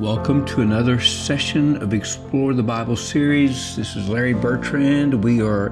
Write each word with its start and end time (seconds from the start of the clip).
Welcome 0.00 0.44
to 0.46 0.62
another 0.62 0.98
session 0.98 1.76
of 1.82 1.92
Explore 1.92 2.54
the 2.54 2.62
Bible 2.62 2.96
series. 2.96 3.76
This 3.76 3.96
is 3.96 4.08
Larry 4.08 4.32
Bertrand. 4.32 5.22
We 5.22 5.42
are 5.42 5.68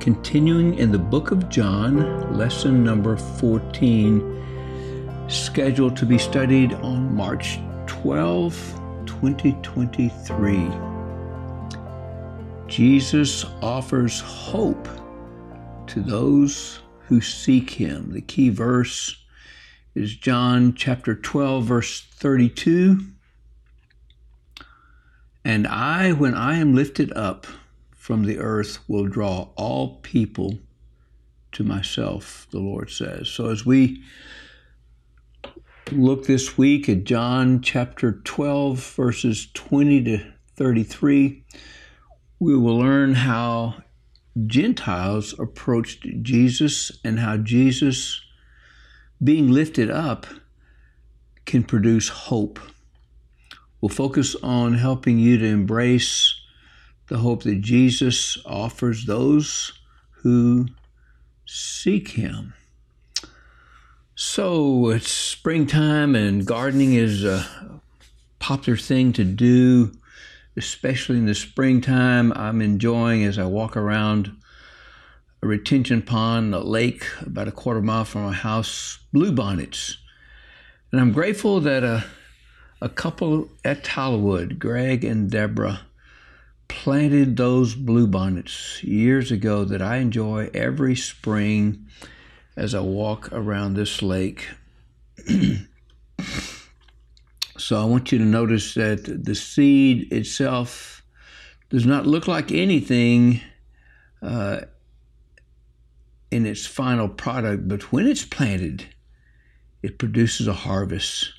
continuing 0.00 0.78
in 0.78 0.90
the 0.90 0.98
book 0.98 1.30
of 1.30 1.50
John, 1.50 2.38
lesson 2.38 2.82
number 2.82 3.18
14, 3.18 5.26
scheduled 5.28 5.94
to 5.98 6.06
be 6.06 6.16
studied 6.16 6.72
on 6.72 7.14
March 7.14 7.58
12, 7.86 8.54
2023. 9.04 10.70
Jesus 12.66 13.44
offers 13.60 14.20
hope 14.20 14.88
to 15.88 16.00
those 16.00 16.80
who 17.08 17.20
seek 17.20 17.68
him. 17.68 18.14
The 18.14 18.22
key 18.22 18.48
verse 18.48 19.22
is 19.94 20.16
John 20.16 20.72
chapter 20.72 21.14
12, 21.14 21.64
verse 21.66 22.06
32. 22.16 23.10
And 25.44 25.66
I, 25.66 26.12
when 26.12 26.34
I 26.34 26.56
am 26.56 26.74
lifted 26.74 27.12
up 27.12 27.46
from 27.94 28.24
the 28.24 28.38
earth, 28.38 28.78
will 28.88 29.06
draw 29.06 29.48
all 29.56 29.96
people 29.96 30.58
to 31.52 31.64
myself, 31.64 32.46
the 32.50 32.58
Lord 32.58 32.90
says. 32.90 33.28
So 33.28 33.50
as 33.50 33.66
we 33.66 34.02
look 35.92 36.26
this 36.26 36.56
week 36.56 36.88
at 36.88 37.04
John 37.04 37.60
chapter 37.60 38.12
12, 38.12 38.94
verses 38.94 39.48
20 39.52 40.04
to 40.04 40.32
33, 40.56 41.44
we 42.38 42.56
will 42.56 42.78
learn 42.78 43.14
how 43.14 43.82
Gentiles 44.46 45.38
approached 45.38 46.06
Jesus 46.22 46.90
and 47.04 47.20
how 47.20 47.36
Jesus, 47.36 48.20
being 49.22 49.50
lifted 49.50 49.90
up, 49.90 50.26
can 51.44 51.62
produce 51.62 52.08
hope 52.08 52.58
will 53.84 53.90
focus 53.90 54.34
on 54.42 54.72
helping 54.72 55.18
you 55.18 55.36
to 55.36 55.44
embrace 55.44 56.40
the 57.08 57.18
hope 57.18 57.42
that 57.42 57.60
Jesus 57.60 58.38
offers 58.46 59.04
those 59.04 59.74
who 60.22 60.66
seek 61.44 62.12
Him. 62.12 62.54
So 64.14 64.88
it's 64.88 65.12
springtime, 65.12 66.14
and 66.14 66.46
gardening 66.46 66.94
is 66.94 67.26
a 67.26 67.46
popular 68.38 68.78
thing 68.78 69.12
to 69.12 69.22
do, 69.22 69.92
especially 70.56 71.18
in 71.18 71.26
the 71.26 71.34
springtime. 71.34 72.32
I'm 72.32 72.62
enjoying 72.62 73.22
as 73.22 73.38
I 73.38 73.44
walk 73.44 73.76
around 73.76 74.34
a 75.42 75.46
retention 75.46 76.00
pond, 76.00 76.54
a 76.54 76.60
lake 76.60 77.04
about 77.20 77.48
a 77.48 77.52
quarter 77.52 77.82
mile 77.82 78.06
from 78.06 78.22
my 78.22 78.32
house, 78.32 78.98
bluebonnets. 79.14 79.96
And 80.90 81.02
I'm 81.02 81.12
grateful 81.12 81.60
that 81.60 81.84
a 81.84 82.06
a 82.80 82.88
couple 82.88 83.48
at 83.64 83.84
Talwood, 83.84 84.58
Greg 84.58 85.04
and 85.04 85.30
Deborah, 85.30 85.82
planted 86.68 87.36
those 87.36 87.74
bluebonnets 87.74 88.82
years 88.82 89.30
ago 89.30 89.64
that 89.64 89.82
I 89.82 89.96
enjoy 89.96 90.50
every 90.54 90.96
spring 90.96 91.86
as 92.56 92.74
I 92.74 92.80
walk 92.80 93.32
around 93.32 93.74
this 93.74 94.02
lake. 94.02 94.48
so 97.56 97.80
I 97.80 97.84
want 97.84 98.12
you 98.12 98.18
to 98.18 98.24
notice 98.24 98.74
that 98.74 99.24
the 99.24 99.34
seed 99.34 100.12
itself 100.12 101.02
does 101.70 101.86
not 101.86 102.06
look 102.06 102.28
like 102.28 102.52
anything 102.52 103.40
uh, 104.22 104.60
in 106.30 106.46
its 106.46 106.66
final 106.66 107.08
product, 107.08 107.68
but 107.68 107.92
when 107.92 108.06
it's 108.06 108.24
planted, 108.24 108.86
it 109.82 109.98
produces 109.98 110.48
a 110.48 110.52
harvest 110.52 111.32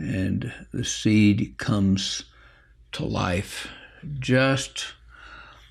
and 0.00 0.52
the 0.72 0.84
seed 0.84 1.54
comes 1.58 2.24
to 2.92 3.04
life. 3.04 3.68
Just 4.18 4.94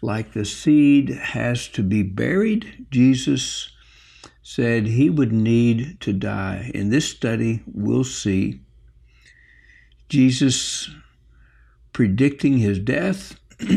like 0.02 0.34
the 0.34 0.46
seed 0.46 1.10
has 1.10 1.68
to 1.70 1.84
be 1.84 2.04
buried, 2.04 2.88
Jesus 2.92 3.72
said 4.44 4.88
he 4.88 5.10
would 5.10 5.32
need 5.32 6.00
to 6.02 6.14
die. 6.14 6.72
In 6.74 6.90
this 6.90 7.10
study, 7.10 7.62
we'll 7.66 8.04
see 8.04 8.62
Jesus 10.08 10.90
predicting 11.92 12.60
his 12.60 12.80
death. 12.80 13.40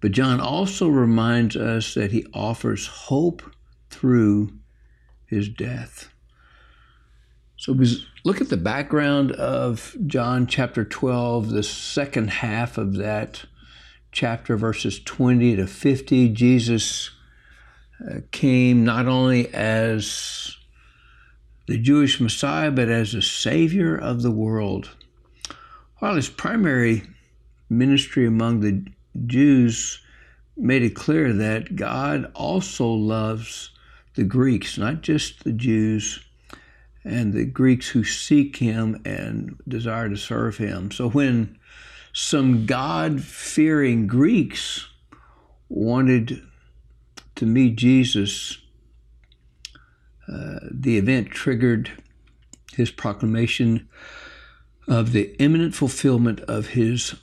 but 0.00 0.12
John 0.12 0.40
also 0.40 0.88
reminds 0.88 1.56
us 1.56 1.94
that 1.94 2.12
he 2.12 2.26
offers 2.32 2.86
hope 2.86 3.42
through 3.90 4.52
his 5.26 5.48
death. 5.48 6.10
So 7.60 7.76
look 8.24 8.40
at 8.40 8.48
the 8.48 8.56
background 8.56 9.32
of 9.32 9.94
John 10.06 10.46
chapter 10.46 10.82
12, 10.82 11.50
the 11.50 11.62
second 11.62 12.30
half 12.30 12.78
of 12.78 12.94
that 12.94 13.44
chapter, 14.12 14.56
verses 14.56 14.98
20 14.98 15.56
to 15.56 15.66
50. 15.66 16.30
Jesus 16.30 17.10
uh, 18.02 18.20
came 18.30 18.82
not 18.82 19.06
only 19.06 19.52
as 19.52 20.56
the 21.66 21.76
Jewish 21.76 22.18
Messiah, 22.18 22.70
but 22.70 22.88
as 22.88 23.12
the 23.12 23.20
Savior 23.20 23.94
of 23.94 24.22
the 24.22 24.30
world. 24.30 24.88
While 25.98 26.14
his 26.14 26.30
primary 26.30 27.02
ministry 27.68 28.24
among 28.24 28.60
the 28.60 28.86
Jews 29.26 30.00
made 30.56 30.82
it 30.82 30.96
clear 30.96 31.34
that 31.34 31.76
God 31.76 32.32
also 32.34 32.86
loves 32.86 33.68
the 34.14 34.24
Greeks, 34.24 34.78
not 34.78 35.02
just 35.02 35.44
the 35.44 35.52
Jews 35.52 36.20
and 37.04 37.32
the 37.32 37.44
Greeks 37.44 37.88
who 37.88 38.04
seek 38.04 38.56
him 38.56 39.00
and 39.04 39.56
desire 39.66 40.08
to 40.08 40.16
serve 40.16 40.58
him. 40.58 40.90
So 40.90 41.08
when 41.08 41.58
some 42.12 42.66
God 42.66 43.22
fearing 43.22 44.06
Greeks 44.06 44.86
wanted 45.68 46.42
to 47.36 47.46
meet 47.46 47.76
Jesus, 47.76 48.58
uh, 50.30 50.58
the 50.70 50.98
event 50.98 51.30
triggered 51.30 51.90
his 52.72 52.90
proclamation 52.90 53.88
of 54.86 55.12
the 55.12 55.34
imminent 55.38 55.74
fulfillment 55.74 56.40
of 56.40 56.68
his 56.68 57.14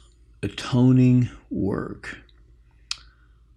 atoning 0.41 1.29
work. 1.49 2.17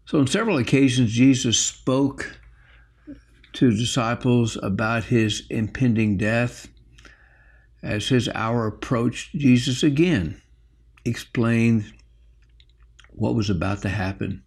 So, 0.07 0.19
on 0.19 0.27
several 0.27 0.59
occasions, 0.59 1.13
Jesus 1.13 1.59
spoke 1.59 2.40
to 3.55 3.71
disciples 3.71 4.57
about 4.63 5.05
his 5.05 5.45
impending 5.51 6.17
death. 6.17 6.69
As 7.83 8.09
his 8.09 8.29
hour 8.35 8.67
approached, 8.67 9.33
Jesus 9.35 9.83
again 9.83 10.41
explained 11.05 11.93
what 13.11 13.35
was 13.35 13.51
about 13.51 13.83
to 13.83 13.89
happen. 13.89 14.43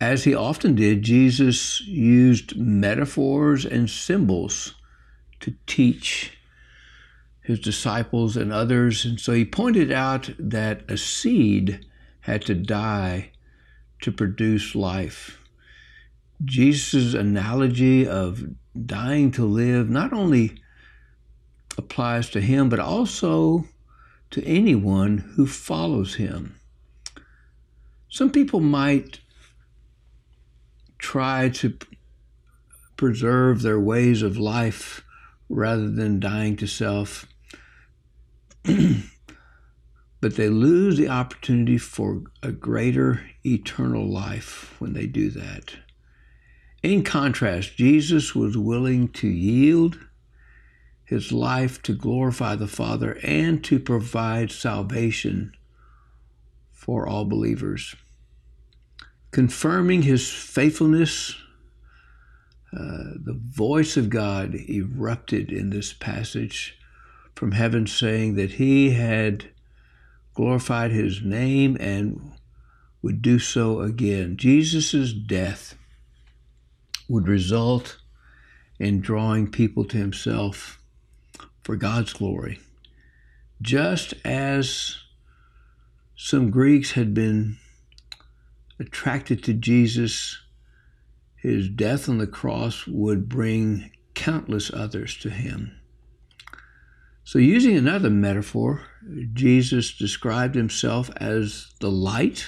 As 0.00 0.24
he 0.24 0.34
often 0.34 0.74
did, 0.74 1.02
Jesus 1.02 1.80
used 1.82 2.56
metaphors 2.56 3.64
and 3.64 3.88
symbols 3.88 4.74
to 5.40 5.54
teach 5.66 6.36
his 7.42 7.60
disciples 7.60 8.36
and 8.36 8.52
others. 8.52 9.04
And 9.04 9.20
so 9.20 9.32
he 9.32 9.44
pointed 9.44 9.92
out 9.92 10.30
that 10.38 10.82
a 10.90 10.96
seed 10.96 11.86
had 12.20 12.42
to 12.42 12.54
die 12.54 13.30
to 14.02 14.12
produce 14.12 14.74
life. 14.74 15.38
Jesus' 16.44 17.14
analogy 17.14 18.06
of 18.06 18.44
dying 18.84 19.30
to 19.32 19.44
live 19.44 19.88
not 19.88 20.12
only 20.12 20.60
applies 21.78 22.30
to 22.30 22.40
him, 22.40 22.68
but 22.68 22.78
also 22.78 23.64
to 24.30 24.44
anyone 24.44 25.18
who 25.36 25.46
follows 25.46 26.16
him. 26.16 26.58
Some 28.08 28.30
people 28.30 28.60
might 28.60 29.20
try 30.98 31.48
to 31.50 31.76
preserve 32.96 33.62
their 33.62 33.78
ways 33.78 34.22
of 34.22 34.38
life 34.38 35.04
rather 35.48 35.90
than 35.90 36.18
dying 36.18 36.56
to 36.56 36.66
self, 36.66 37.26
but 38.64 40.36
they 40.36 40.48
lose 40.48 40.96
the 40.96 41.08
opportunity 41.08 41.78
for 41.78 42.22
a 42.42 42.52
greater 42.52 43.30
eternal 43.44 44.08
life 44.08 44.74
when 44.78 44.92
they 44.92 45.06
do 45.06 45.30
that. 45.30 45.76
In 46.82 47.02
contrast, 47.02 47.76
Jesus 47.76 48.34
was 48.34 48.56
willing 48.56 49.08
to 49.08 49.28
yield 49.28 49.98
his 51.04 51.32
life 51.32 51.82
to 51.82 51.94
glorify 51.94 52.56
the 52.56 52.66
Father 52.66 53.18
and 53.22 53.62
to 53.64 53.78
provide 53.78 54.50
salvation 54.50 55.52
for 56.72 57.06
all 57.06 57.24
believers. 57.24 57.94
Confirming 59.30 60.02
his 60.02 60.30
faithfulness, 60.30 61.34
uh, 62.72 63.14
the 63.24 63.38
voice 63.40 63.96
of 63.96 64.10
God 64.10 64.54
erupted 64.54 65.50
in 65.50 65.70
this 65.70 65.92
passage 65.92 66.78
from 67.34 67.52
heaven, 67.52 67.86
saying 67.86 68.34
that 68.34 68.52
he 68.52 68.90
had 68.90 69.50
glorified 70.34 70.90
his 70.90 71.22
name 71.22 71.76
and 71.80 72.32
would 73.00 73.22
do 73.22 73.38
so 73.38 73.80
again. 73.80 74.36
Jesus' 74.36 75.12
death 75.12 75.76
would 77.08 77.28
result 77.28 77.98
in 78.78 79.00
drawing 79.00 79.50
people 79.50 79.84
to 79.84 79.96
himself 79.96 80.78
for 81.62 81.76
God's 81.76 82.12
glory. 82.12 82.60
just 83.62 84.12
as 84.24 84.98
some 86.14 86.50
Greeks 86.50 86.92
had 86.92 87.14
been 87.14 87.56
attracted 88.78 89.42
to 89.44 89.54
Jesus, 89.54 90.38
his 91.36 91.68
death 91.68 92.08
on 92.08 92.18
the 92.18 92.26
cross 92.26 92.86
would 92.86 93.28
bring 93.28 93.90
countless 94.14 94.72
others 94.72 95.16
to 95.18 95.30
him. 95.30 95.78
So, 97.24 97.38
using 97.38 97.76
another 97.76 98.10
metaphor, 98.10 98.82
Jesus 99.32 99.96
described 99.96 100.54
himself 100.54 101.10
as 101.16 101.72
the 101.80 101.90
light 101.90 102.46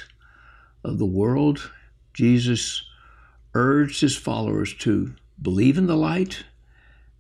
of 0.84 0.98
the 0.98 1.06
world. 1.06 1.70
Jesus 2.14 2.87
urged 3.54 4.00
his 4.00 4.16
followers 4.16 4.74
to 4.74 5.14
believe 5.40 5.78
in 5.78 5.86
the 5.86 5.96
light, 5.96 6.44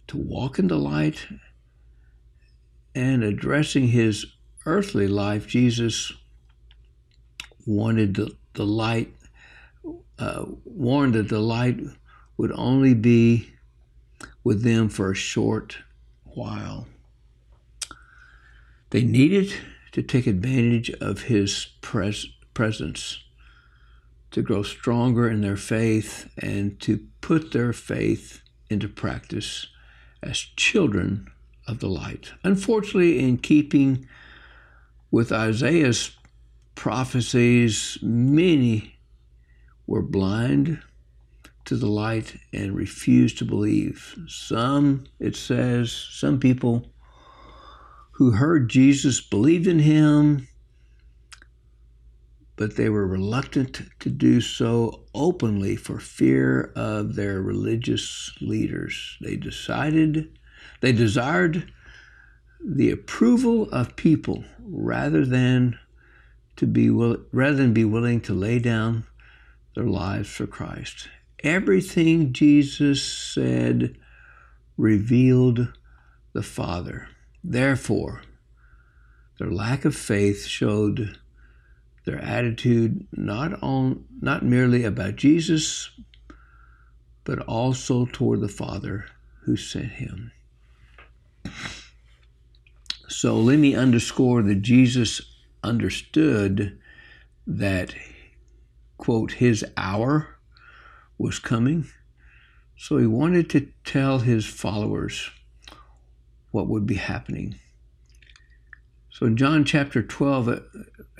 to 0.08 0.16
walk 0.16 0.58
in 0.58 0.68
the 0.68 0.78
light, 0.78 1.26
and 2.94 3.22
addressing 3.22 3.88
his 3.88 4.26
earthly 4.66 5.06
life, 5.06 5.46
Jesus 5.46 6.12
wanted 7.66 8.14
the, 8.14 8.36
the 8.54 8.66
light, 8.66 9.14
uh, 10.18 10.44
warned 10.64 11.14
that 11.14 11.28
the 11.28 11.38
light 11.38 11.80
would 12.36 12.52
only 12.52 12.94
be 12.94 13.50
with 14.42 14.62
them 14.62 14.88
for 14.88 15.10
a 15.10 15.14
short 15.14 15.78
while. 16.24 16.86
They 18.90 19.02
needed 19.02 19.52
to 19.92 20.02
take 20.02 20.26
advantage 20.26 20.90
of 21.00 21.22
his 21.22 21.68
pres- 21.80 22.28
presence 22.54 23.22
to 24.30 24.42
grow 24.42 24.62
stronger 24.62 25.28
in 25.28 25.40
their 25.40 25.56
faith 25.56 26.30
and 26.38 26.78
to 26.80 27.06
put 27.20 27.52
their 27.52 27.72
faith 27.72 28.42
into 28.70 28.88
practice 28.88 29.66
as 30.22 30.38
children 30.38 31.28
of 31.66 31.80
the 31.80 31.88
light. 31.88 32.32
Unfortunately, 32.42 33.18
in 33.18 33.38
keeping 33.38 34.06
with 35.10 35.32
Isaiah's 35.32 36.16
prophecies, 36.74 37.98
many 38.02 38.96
were 39.86 40.02
blind 40.02 40.82
to 41.64 41.76
the 41.76 41.86
light 41.86 42.36
and 42.52 42.74
refused 42.74 43.38
to 43.38 43.44
believe. 43.44 44.16
Some, 44.26 45.04
it 45.18 45.36
says, 45.36 45.92
some 45.92 46.38
people 46.40 46.90
who 48.12 48.32
heard 48.32 48.70
Jesus 48.70 49.20
believed 49.20 49.66
in 49.66 49.78
him, 49.80 50.48
but 52.58 52.74
they 52.74 52.88
were 52.88 53.06
reluctant 53.06 53.82
to 54.00 54.10
do 54.10 54.40
so 54.40 55.04
openly 55.14 55.76
for 55.76 56.00
fear 56.00 56.72
of 56.74 57.14
their 57.14 57.40
religious 57.40 58.32
leaders. 58.40 59.16
They 59.20 59.36
decided, 59.36 60.36
they 60.80 60.90
desired 60.90 61.72
the 62.60 62.90
approval 62.90 63.70
of 63.70 63.94
people 63.94 64.42
rather 64.60 65.24
than 65.24 65.78
to 66.56 66.66
be 66.66 66.90
will, 66.90 67.18
rather 67.30 67.56
than 67.56 67.72
be 67.72 67.84
willing 67.84 68.20
to 68.22 68.34
lay 68.34 68.58
down 68.58 69.06
their 69.76 69.86
lives 69.86 70.28
for 70.28 70.48
Christ. 70.48 71.08
Everything 71.44 72.32
Jesus 72.32 73.00
said 73.00 73.96
revealed 74.76 75.72
the 76.32 76.42
Father. 76.42 77.06
Therefore, 77.44 78.22
their 79.38 79.52
lack 79.52 79.84
of 79.84 79.94
faith 79.94 80.44
showed 80.44 81.16
their 82.08 82.24
attitude 82.24 83.06
not 83.12 83.62
on 83.62 84.02
not 84.22 84.42
merely 84.42 84.82
about 84.82 85.16
Jesus, 85.16 85.90
but 87.24 87.38
also 87.40 88.06
toward 88.06 88.40
the 88.40 88.48
Father 88.48 89.04
who 89.42 89.58
sent 89.58 89.92
him. 89.92 90.32
So 93.08 93.36
let 93.36 93.58
me 93.58 93.74
underscore 93.74 94.42
that 94.42 94.62
Jesus 94.62 95.20
understood 95.62 96.78
that, 97.46 97.94
quote, 98.96 99.32
his 99.32 99.62
hour 99.76 100.38
was 101.18 101.38
coming. 101.38 101.88
So 102.78 102.96
he 102.96 103.06
wanted 103.06 103.50
to 103.50 103.68
tell 103.84 104.20
his 104.20 104.46
followers 104.46 105.30
what 106.52 106.68
would 106.68 106.86
be 106.86 106.94
happening. 106.94 107.56
So 109.10 109.26
in 109.26 109.36
John 109.36 109.66
chapter 109.66 110.02
12, 110.02 110.62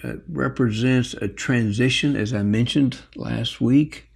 it 0.02 0.20
represents 0.28 1.14
a 1.14 1.28
transition, 1.28 2.16
as 2.16 2.32
I 2.32 2.42
mentioned 2.42 3.00
last 3.16 3.60
week. 3.60 4.08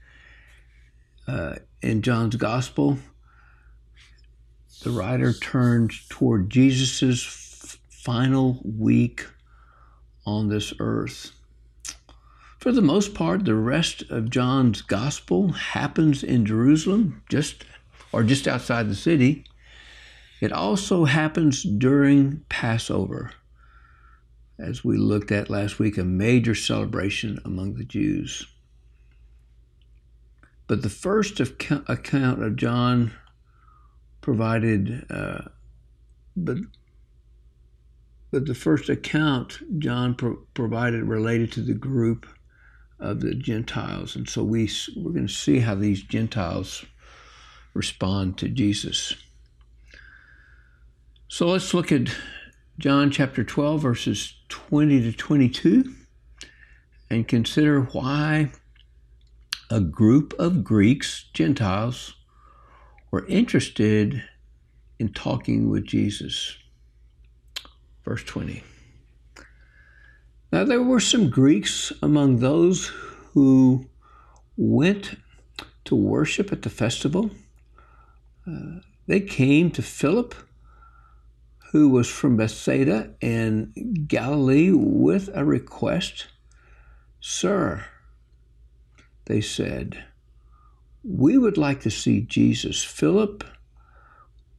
Uh, 1.26 1.56
in 1.81 2.02
John's 2.02 2.37
gospel, 2.37 2.99
the 4.82 4.90
writer 4.90 5.32
turns 5.32 6.06
toward 6.08 6.50
Jesus' 6.50 7.79
final 7.90 8.61
week 8.64 9.26
on 10.26 10.49
this 10.49 10.73
earth. 10.79 11.32
For 12.58 12.70
the 12.70 12.82
most 12.82 13.14
part, 13.14 13.44
the 13.44 13.55
rest 13.55 14.02
of 14.11 14.31
John's 14.31 14.82
gospel 14.82 15.52
happens 15.52 16.23
in 16.23 16.46
Jerusalem, 16.46 17.23
just 17.28 17.64
or 18.12 18.23
just 18.23 18.46
outside 18.46 18.88
the 18.88 18.94
city. 18.94 19.44
It 20.40 20.52
also 20.52 21.05
happens 21.05 21.62
during 21.62 22.44
Passover, 22.49 23.32
as 24.62 24.85
we 24.85 24.97
looked 24.97 25.32
at 25.32 25.50
last 25.50 25.79
week, 25.79 25.99
a 25.99 26.05
major 26.05 26.55
celebration 26.55 27.41
among 27.44 27.75
the 27.75 27.85
Jews. 27.85 28.47
But 30.69 30.82
the 30.82 30.88
first 30.88 31.41
account 31.41 32.43
of 32.43 32.56
John 32.56 33.12
provided, 34.20 35.05
uh, 35.11 35.43
but 36.37 36.59
but 38.31 38.47
the 38.47 38.55
first 38.55 38.88
account 38.88 39.59
John 39.79 40.14
pro- 40.14 40.38
provided 40.55 41.05
related 41.05 41.53
to 41.53 41.61
the 41.61 41.75
group 41.75 42.26
of 42.99 43.20
the 43.20 43.35
Gentiles. 43.35 44.17
And 44.17 44.26
so 44.26 44.43
we, 44.43 44.70
we're 44.97 45.12
going 45.12 45.26
to 45.26 45.32
see 45.32 45.59
how 45.59 45.75
these 45.75 46.03
Gentiles 46.03 46.87
respond 47.75 48.38
to 48.38 48.49
Jesus. 48.49 49.14
So 51.29 51.49
let's 51.49 51.75
look 51.75 51.93
at 51.93 52.14
John 52.79 53.11
chapter 53.11 53.44
12, 53.44 53.82
verses 53.82 54.35
20 54.52 55.00
to 55.00 55.12
22, 55.12 55.94
and 57.08 57.26
consider 57.26 57.81
why 57.81 58.52
a 59.70 59.81
group 59.81 60.34
of 60.38 60.62
Greeks, 60.62 61.25
Gentiles, 61.32 62.14
were 63.10 63.26
interested 63.28 64.22
in 64.99 65.10
talking 65.14 65.70
with 65.70 65.87
Jesus. 65.87 66.58
Verse 68.04 68.23
20. 68.25 68.62
Now 70.52 70.64
there 70.64 70.82
were 70.82 71.00
some 71.00 71.30
Greeks 71.30 71.90
among 72.02 72.40
those 72.40 72.92
who 73.32 73.87
went 74.59 75.16
to 75.87 75.94
worship 75.94 76.52
at 76.52 76.61
the 76.61 76.71
festival. 76.71 77.30
Uh, 78.47 78.80
they 79.06 79.21
came 79.21 79.71
to 79.71 79.80
Philip, 79.80 80.35
who 81.73 81.88
was 81.88 82.07
from 82.07 82.37
Bethsaida 82.37 83.14
in 83.23 83.73
Galilee, 84.07 84.71
with 84.71 85.31
a 85.35 85.43
request. 85.43 86.26
Sir, 87.19 87.87
they 89.25 89.41
said, 89.41 90.05
we 91.02 91.38
would 91.38 91.57
like 91.57 91.81
to 91.81 91.91
see 91.91 92.21
Jesus. 92.21 92.85
Philip 92.85 93.43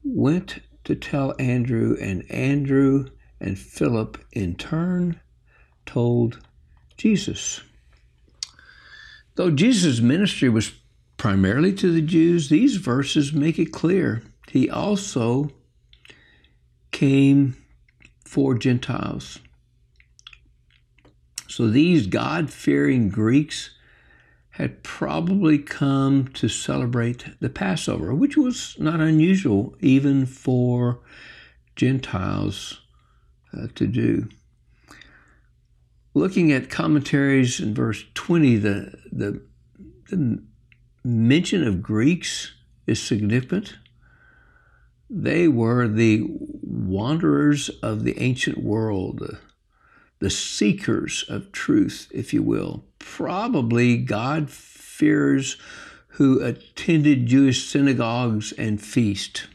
went 0.03 0.59
to 0.85 0.95
tell 0.95 1.35
Andrew, 1.37 1.95
and 2.01 2.29
Andrew 2.31 3.05
and 3.39 3.59
Philip 3.59 4.17
in 4.31 4.55
turn 4.55 5.19
told 5.85 6.39
Jesus. 6.97 7.61
Though 9.35 9.51
Jesus' 9.51 10.01
ministry 10.01 10.49
was 10.49 10.73
primarily 11.17 11.73
to 11.73 11.91
the 11.91 12.01
Jews, 12.01 12.49
these 12.49 12.77
verses 12.77 13.33
make 13.33 13.59
it 13.59 13.71
clear 13.71 14.23
he 14.49 14.67
also 14.67 15.51
came 16.93 17.57
for 18.23 18.55
Gentiles. 18.55 19.39
So 21.49 21.67
these 21.67 22.07
God 22.07 22.49
fearing 22.49 23.09
Greeks 23.09 23.71
had 24.51 24.83
probably 24.83 25.57
come 25.57 26.27
to 26.29 26.47
celebrate 26.47 27.25
the 27.39 27.49
Passover, 27.49 28.13
which 28.13 28.37
was 28.37 28.75
not 28.79 28.99
unusual 28.99 29.75
even 29.81 30.25
for 30.25 30.99
Gentiles 31.75 32.81
uh, 33.55 33.67
to 33.75 33.87
do. 33.87 34.29
Looking 36.13 36.51
at 36.51 36.69
commentaries 36.69 37.59
in 37.59 37.73
verse 37.73 38.05
20, 38.13 38.57
the, 38.57 38.93
the, 39.11 39.41
the 40.09 40.43
mention 41.03 41.67
of 41.67 41.81
Greeks 41.81 42.53
is 42.85 43.01
significant. 43.01 43.75
They 45.15 45.47
were 45.47 45.87
the 45.87 46.25
wanderers 46.63 47.69
of 47.83 48.03
the 48.03 48.19
ancient 48.19 48.57
world, 48.57 49.37
the, 50.17 50.29
seekers 50.31 51.23
of 51.29 51.51
truth, 51.51 52.09
if 52.11 52.33
you 52.33 52.41
will. 52.41 52.85
Probably 52.97 53.97
God 53.97 54.49
fearers 54.49 55.57
who 56.07 56.41
attended 56.41 57.27
Jewish 57.27 57.67
synagogues 57.67 58.53
and 58.53 58.81
feast. 58.81 59.45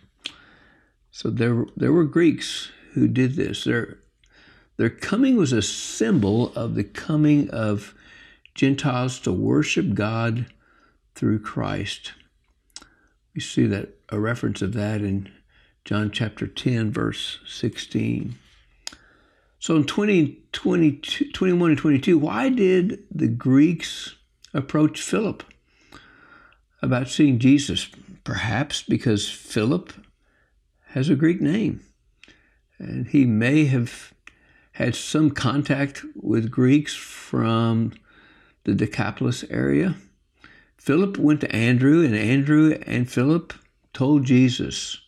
So 1.11 1.29
there, 1.29 1.67
there 1.77 1.93
were 1.93 2.05
Greeks 2.05 2.71
who 2.93 3.09
did 3.09 3.35
this. 3.35 3.65
There, 3.65 3.99
Their 4.77 4.91
coming 4.91 5.37
was 5.37 5.53
a 5.53 5.61
symbol 5.61 6.53
of 6.55 6.77
the 6.77 6.85
coming 6.85 7.50
of 7.50 7.97
Gentiles 8.55 9.19
to 9.21 9.33
worship 9.33 9.95
God 9.95 10.47
through 11.17 11.41
Christ. 11.41 12.12
We 13.35 13.41
see 13.41 13.67
that 13.67 13.97
a 14.11 14.21
reference 14.21 14.62
of 14.62 14.73
that 14.75 15.00
in 15.00 15.29
John 15.88 16.11
chapter 16.11 16.47
10, 16.47 16.92
verse 16.92 17.38
16. 17.47 18.35
So 19.59 19.75
in 19.75 19.85
20, 19.85 20.38
20, 20.52 20.92
21 21.33 21.71
and 21.71 21.78
22, 21.78 22.18
why 22.18 22.50
did 22.50 23.04
the 23.11 23.26
Greeks 23.26 24.14
approach 24.52 25.00
Philip 25.00 25.42
about 26.83 27.09
seeing 27.09 27.38
Jesus? 27.38 27.88
Perhaps 28.23 28.83
because 28.83 29.30
Philip 29.30 29.95
has 30.88 31.09
a 31.09 31.16
Greek 31.16 31.40
name. 31.40 31.80
And 32.78 33.07
he 33.07 33.25
may 33.25 33.64
have 33.64 34.12
had 34.73 34.95
some 34.95 35.30
contact 35.30 36.04
with 36.14 36.50
Greeks 36.50 36.95
from 36.95 37.95
the 38.64 38.75
Decapolis 38.75 39.42
area. 39.49 39.95
Philip 40.76 41.16
went 41.16 41.40
to 41.40 41.57
Andrew, 41.57 42.04
and 42.04 42.14
Andrew 42.14 42.78
and 42.87 43.11
Philip 43.11 43.54
told 43.95 44.26
Jesus. 44.26 45.00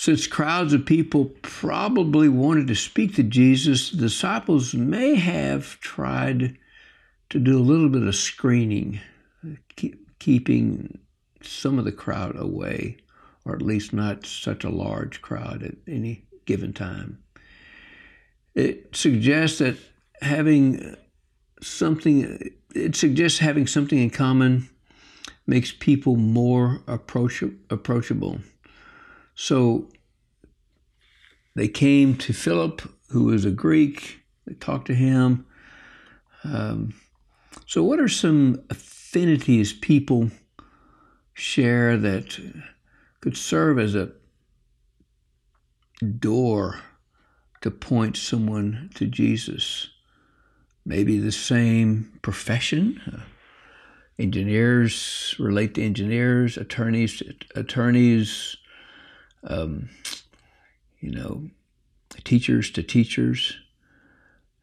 Since 0.00 0.28
crowds 0.28 0.72
of 0.74 0.86
people 0.86 1.32
probably 1.42 2.28
wanted 2.28 2.68
to 2.68 2.76
speak 2.76 3.16
to 3.16 3.24
Jesus, 3.24 3.90
the 3.90 3.96
disciples 3.96 4.72
may 4.72 5.16
have 5.16 5.80
tried 5.80 6.56
to 7.30 7.40
do 7.40 7.58
a 7.58 7.60
little 7.60 7.88
bit 7.88 8.04
of 8.04 8.14
screening, 8.14 9.00
keeping 10.20 10.98
some 11.42 11.80
of 11.80 11.84
the 11.84 11.90
crowd 11.90 12.36
away, 12.38 12.98
or 13.44 13.56
at 13.56 13.60
least 13.60 13.92
not 13.92 14.24
such 14.24 14.62
a 14.62 14.70
large 14.70 15.20
crowd 15.20 15.64
at 15.64 15.74
any 15.88 16.28
given 16.46 16.72
time. 16.72 17.18
It 18.54 18.94
suggests 18.94 19.58
that 19.58 19.78
having 20.22 20.94
something, 21.60 22.52
it 22.72 22.94
suggests 22.94 23.40
having 23.40 23.66
something 23.66 23.98
in 23.98 24.10
common 24.10 24.68
makes 25.44 25.72
people 25.72 26.14
more 26.14 26.82
approach, 26.86 27.42
approachable. 27.68 28.38
So 29.40 29.86
they 31.54 31.68
came 31.68 32.16
to 32.16 32.32
Philip, 32.32 32.82
who 33.10 33.26
was 33.26 33.44
a 33.44 33.52
Greek. 33.52 34.18
They 34.44 34.54
talked 34.54 34.88
to 34.88 34.96
him. 34.96 35.46
Um, 36.42 36.92
so, 37.64 37.84
what 37.84 38.00
are 38.00 38.08
some 38.08 38.60
affinities 38.68 39.72
people 39.72 40.32
share 41.34 41.96
that 41.96 42.36
could 43.20 43.36
serve 43.36 43.78
as 43.78 43.94
a 43.94 44.10
door 46.18 46.80
to 47.60 47.70
point 47.70 48.16
someone 48.16 48.90
to 48.96 49.06
Jesus? 49.06 49.88
Maybe 50.84 51.16
the 51.20 51.30
same 51.30 52.18
profession. 52.22 53.00
Uh, 53.06 53.20
engineers 54.18 55.36
relate 55.38 55.74
to 55.74 55.82
engineers, 55.84 56.56
attorneys 56.56 57.18
to 57.18 57.34
attorneys, 57.54 58.56
um, 59.48 59.88
you 61.00 61.10
know, 61.10 61.50
teachers 62.24 62.70
to 62.72 62.82
teachers. 62.82 63.56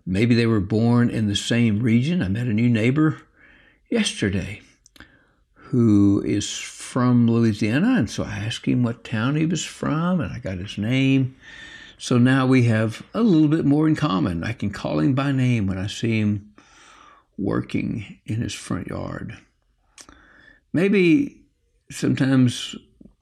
Maybe 0.05 0.35
they 0.35 0.45
were 0.45 0.59
born 0.59 1.09
in 1.09 1.27
the 1.27 1.35
same 1.35 1.79
region. 1.79 2.21
I 2.21 2.27
met 2.27 2.47
a 2.47 2.53
new 2.53 2.69
neighbor 2.69 3.21
yesterday 3.89 4.61
who 5.53 6.21
is 6.23 6.57
from 6.57 7.27
Louisiana, 7.27 7.95
and 7.97 8.09
so 8.09 8.23
I 8.23 8.37
asked 8.37 8.65
him 8.65 8.83
what 8.83 9.03
town 9.03 9.35
he 9.35 9.45
was 9.45 9.65
from, 9.65 10.21
and 10.21 10.31
I 10.31 10.39
got 10.39 10.59
his 10.59 10.77
name. 10.77 11.35
So 11.97 12.17
now 12.17 12.45
we 12.45 12.63
have 12.65 13.01
a 13.13 13.21
little 13.21 13.47
bit 13.47 13.65
more 13.65 13.87
in 13.87 13.95
common. 13.95 14.43
I 14.43 14.53
can 14.53 14.69
call 14.69 14.99
him 14.99 15.15
by 15.15 15.31
name 15.31 15.65
when 15.65 15.77
I 15.77 15.87
see 15.87 16.19
him 16.19 16.53
working 17.37 18.19
in 18.25 18.41
his 18.41 18.53
front 18.53 18.87
yard. 18.87 19.37
Maybe 20.71 21.41
sometimes 21.89 22.75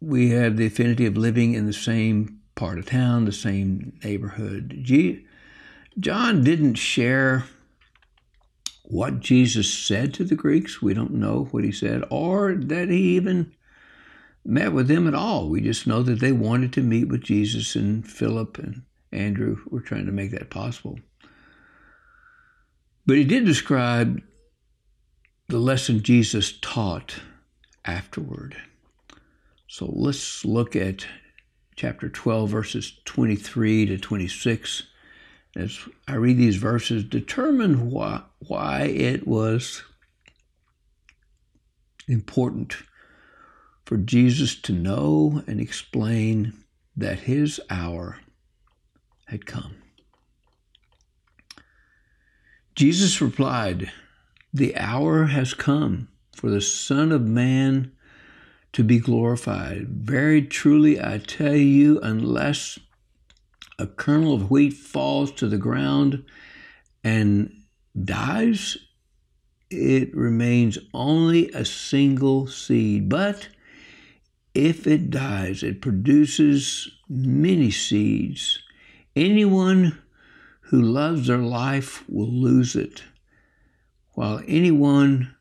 we 0.03 0.31
have 0.31 0.57
the 0.57 0.65
affinity 0.65 1.05
of 1.05 1.17
living 1.17 1.53
in 1.53 1.65
the 1.65 1.73
same 1.73 2.39
part 2.55 2.77
of 2.77 2.85
town, 2.85 3.25
the 3.25 3.31
same 3.31 3.97
neighborhood. 4.03 4.85
John 5.99 6.43
didn't 6.43 6.75
share 6.75 7.45
what 8.83 9.21
Jesus 9.21 9.73
said 9.73 10.13
to 10.13 10.23
the 10.23 10.35
Greeks. 10.35 10.81
We 10.81 10.93
don't 10.93 11.13
know 11.13 11.47
what 11.51 11.63
he 11.63 11.71
said, 11.71 12.03
or 12.09 12.53
that 12.53 12.89
he 12.89 13.15
even 13.15 13.53
met 14.45 14.73
with 14.73 14.87
them 14.87 15.07
at 15.07 15.15
all. 15.15 15.47
We 15.47 15.61
just 15.61 15.87
know 15.87 16.03
that 16.03 16.19
they 16.19 16.33
wanted 16.33 16.73
to 16.73 16.81
meet 16.81 17.07
with 17.07 17.21
Jesus, 17.21 17.75
and 17.75 18.05
Philip 18.05 18.57
and 18.57 18.83
Andrew 19.11 19.57
were 19.69 19.81
trying 19.81 20.05
to 20.05 20.11
make 20.11 20.31
that 20.31 20.49
possible. 20.49 20.99
But 23.05 23.17
he 23.17 23.23
did 23.23 23.45
describe 23.45 24.21
the 25.47 25.59
lesson 25.59 26.03
Jesus 26.03 26.57
taught 26.61 27.21
afterward. 27.85 28.57
So 29.73 29.91
let's 29.91 30.45
look 30.45 30.75
at 30.75 31.07
chapter 31.75 32.07
12, 32.07 32.47
verses 32.47 32.93
23 33.05 33.87
to 33.87 33.97
26. 33.97 34.83
As 35.55 35.79
I 36.07 36.13
read 36.13 36.37
these 36.37 36.57
verses, 36.57 37.03
determine 37.03 37.89
why, 37.89 38.21
why 38.37 38.83
it 38.83 39.27
was 39.27 39.81
important 42.07 42.77
for 43.83 43.97
Jesus 43.97 44.53
to 44.61 44.73
know 44.73 45.41
and 45.47 45.59
explain 45.59 46.53
that 46.95 47.21
his 47.21 47.59
hour 47.67 48.19
had 49.25 49.47
come. 49.47 49.77
Jesus 52.75 53.19
replied, 53.19 53.91
The 54.53 54.77
hour 54.77 55.25
has 55.25 55.55
come 55.55 56.09
for 56.35 56.51
the 56.51 56.61
Son 56.61 57.11
of 57.11 57.23
Man 57.23 57.92
to 58.73 58.83
be 58.83 58.99
glorified. 58.99 59.87
Very 59.87 60.41
truly, 60.41 60.99
I 60.99 61.19
tell 61.19 61.55
you, 61.55 61.99
unless 62.01 62.79
a 63.79 63.87
kernel 63.87 64.33
of 64.33 64.51
wheat 64.51 64.73
falls 64.73 65.31
to 65.33 65.47
the 65.47 65.57
ground 65.57 66.25
and 67.03 67.53
dies, 68.03 68.77
it 69.69 70.15
remains 70.15 70.77
only 70.93 71.49
a 71.51 71.65
single 71.65 72.47
seed. 72.47 73.09
But 73.09 73.49
if 74.53 74.85
it 74.85 75.09
dies, 75.09 75.63
it 75.63 75.81
produces 75.81 76.89
many 77.09 77.71
seeds. 77.71 78.59
Anyone 79.15 79.99
who 80.61 80.81
loves 80.81 81.27
their 81.27 81.37
life 81.37 82.03
will 82.09 82.31
lose 82.31 82.75
it, 82.75 83.03
while 84.13 84.41
anyone 84.47 85.35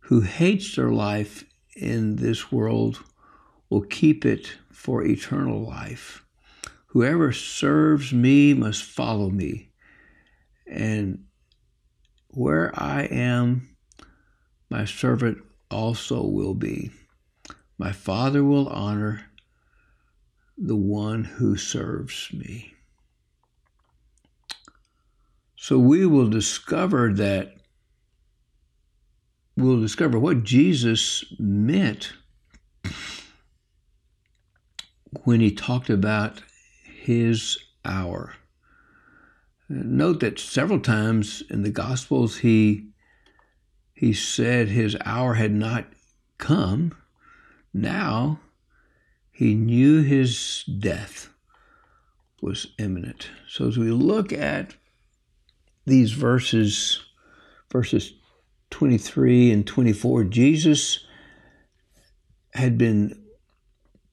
who 0.00 0.20
hates 0.20 0.76
their 0.76 0.90
life 0.90 1.44
in 1.76 2.16
this 2.16 2.50
world 2.50 3.02
will 3.68 3.82
keep 3.82 4.24
it 4.24 4.56
for 4.70 5.04
eternal 5.04 5.62
life. 5.62 6.24
Whoever 6.86 7.32
serves 7.32 8.12
me 8.12 8.54
must 8.54 8.82
follow 8.82 9.28
me, 9.28 9.70
and 10.66 11.24
where 12.28 12.72
I 12.74 13.02
am, 13.02 13.76
my 14.70 14.84
servant 14.84 15.38
also 15.70 16.24
will 16.24 16.54
be. 16.54 16.90
My 17.78 17.92
Father 17.92 18.42
will 18.42 18.68
honor 18.68 19.26
the 20.56 20.76
one 20.76 21.24
who 21.24 21.56
serves 21.56 22.30
me. 22.32 22.74
So 25.56 25.78
we 25.78 26.06
will 26.06 26.28
discover 26.28 27.12
that 27.14 27.56
we'll 29.56 29.80
discover 29.80 30.18
what 30.18 30.44
Jesus 30.44 31.24
meant 31.38 32.12
when 35.24 35.40
he 35.40 35.50
talked 35.50 35.90
about 35.90 36.42
his 36.82 37.58
hour. 37.84 38.34
Note 39.68 40.20
that 40.20 40.38
several 40.38 40.80
times 40.80 41.42
in 41.50 41.62
the 41.62 41.70
Gospels 41.70 42.38
he 42.38 42.88
he 43.94 44.12
said 44.12 44.68
his 44.68 44.96
hour 45.04 45.34
had 45.34 45.52
not 45.52 45.86
come. 46.38 46.94
Now 47.72 48.40
he 49.32 49.54
knew 49.54 50.02
his 50.02 50.64
death 50.64 51.30
was 52.42 52.68
imminent. 52.78 53.30
So 53.48 53.68
as 53.68 53.78
we 53.78 53.90
look 53.90 54.32
at 54.32 54.74
these 55.86 56.12
verses, 56.12 57.00
verses 57.72 58.12
23 58.70 59.52
and 59.52 59.66
24, 59.66 60.24
Jesus 60.24 61.04
had 62.54 62.76
been 62.78 63.22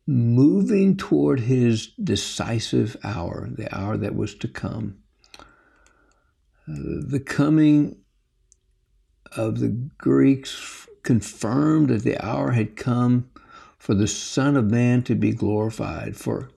moving 0.06 0.98
toward 0.98 1.42
his 1.42 1.88
decisive 2.04 2.98
hour, 3.04 3.48
the 3.52 3.74
hour 3.76 3.98
that 3.98 4.16
was 4.16 4.36
to 4.36 4.48
come. 4.48 4.98
Uh, 5.40 7.02
the 7.08 7.22
coming 7.26 7.98
of 9.36 9.60
the 9.60 9.70
Greeks 9.98 10.88
confirmed 11.04 11.90
that 11.90 12.04
the 12.04 12.24
hour 12.24 12.52
had 12.52 12.76
come 12.76 13.30
for 13.78 13.94
the 13.94 14.08
Son 14.08 14.56
of 14.56 14.72
Man 14.72 15.04
to 15.04 15.16
be 15.16 15.32
glorified. 15.32 16.16
For, 16.16 16.50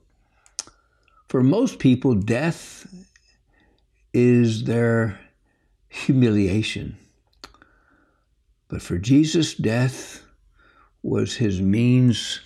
for 1.27 1.43
most 1.43 1.79
people, 1.79 2.15
death 2.15 2.87
is 4.13 4.63
their 4.63 5.19
humiliation. 5.89 6.97
But 8.69 8.81
for 8.81 8.97
Jesus, 8.97 9.53
death 9.53 10.23
was 11.01 11.35
his 11.37 11.61
means 11.61 12.41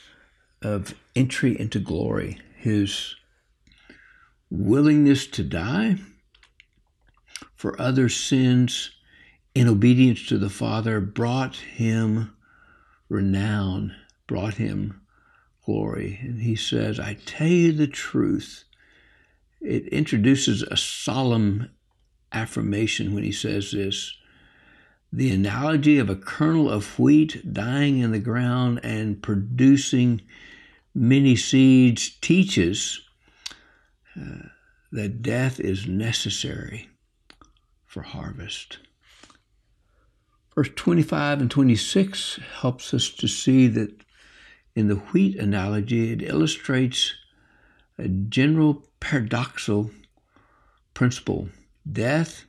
of 0.61 0.93
entry 1.15 1.59
into 1.59 1.79
glory, 1.79 2.39
his 2.55 3.15
willingness 4.49 5.25
to 5.27 5.43
die 5.43 5.95
for 7.55 7.79
other 7.81 8.09
sins 8.09 8.91
in 9.55 9.67
obedience 9.67 10.25
to 10.27 10.37
the 10.37 10.49
Father 10.49 10.99
brought 10.99 11.55
him 11.55 12.35
renown, 13.09 13.95
brought 14.27 14.55
him 14.55 15.01
glory. 15.65 16.19
And 16.21 16.41
he 16.41 16.55
says, 16.55 16.99
I 16.99 17.15
tell 17.25 17.47
you 17.47 17.71
the 17.71 17.87
truth. 17.87 18.63
It 19.59 19.87
introduces 19.87 20.63
a 20.63 20.77
solemn 20.77 21.69
affirmation 22.31 23.13
when 23.13 23.23
he 23.23 23.31
says 23.31 23.71
this. 23.71 24.15
The 25.13 25.31
analogy 25.31 25.97
of 25.97 26.09
a 26.09 26.15
kernel 26.15 26.69
of 26.69 26.97
wheat 26.97 27.53
dying 27.53 27.99
in 27.99 28.11
the 28.11 28.19
ground 28.19 28.79
and 28.81 29.21
producing 29.21 30.21
many 30.95 31.35
seeds 31.35 32.09
teaches 32.21 33.01
uh, 34.15 34.47
that 34.91 35.21
death 35.21 35.59
is 35.59 35.85
necessary 35.87 36.89
for 37.85 38.03
harvest. 38.03 38.79
Verse 40.55 40.69
25 40.75 41.41
and 41.41 41.51
26 41.51 42.39
helps 42.61 42.93
us 42.93 43.09
to 43.09 43.27
see 43.27 43.67
that 43.67 44.03
in 44.75 44.87
the 44.87 44.95
wheat 44.95 45.37
analogy, 45.37 46.11
it 46.13 46.21
illustrates 46.21 47.13
a 47.97 48.07
general 48.07 48.85
paradoxal 49.01 49.91
principle. 50.93 51.49
Death 51.89 52.45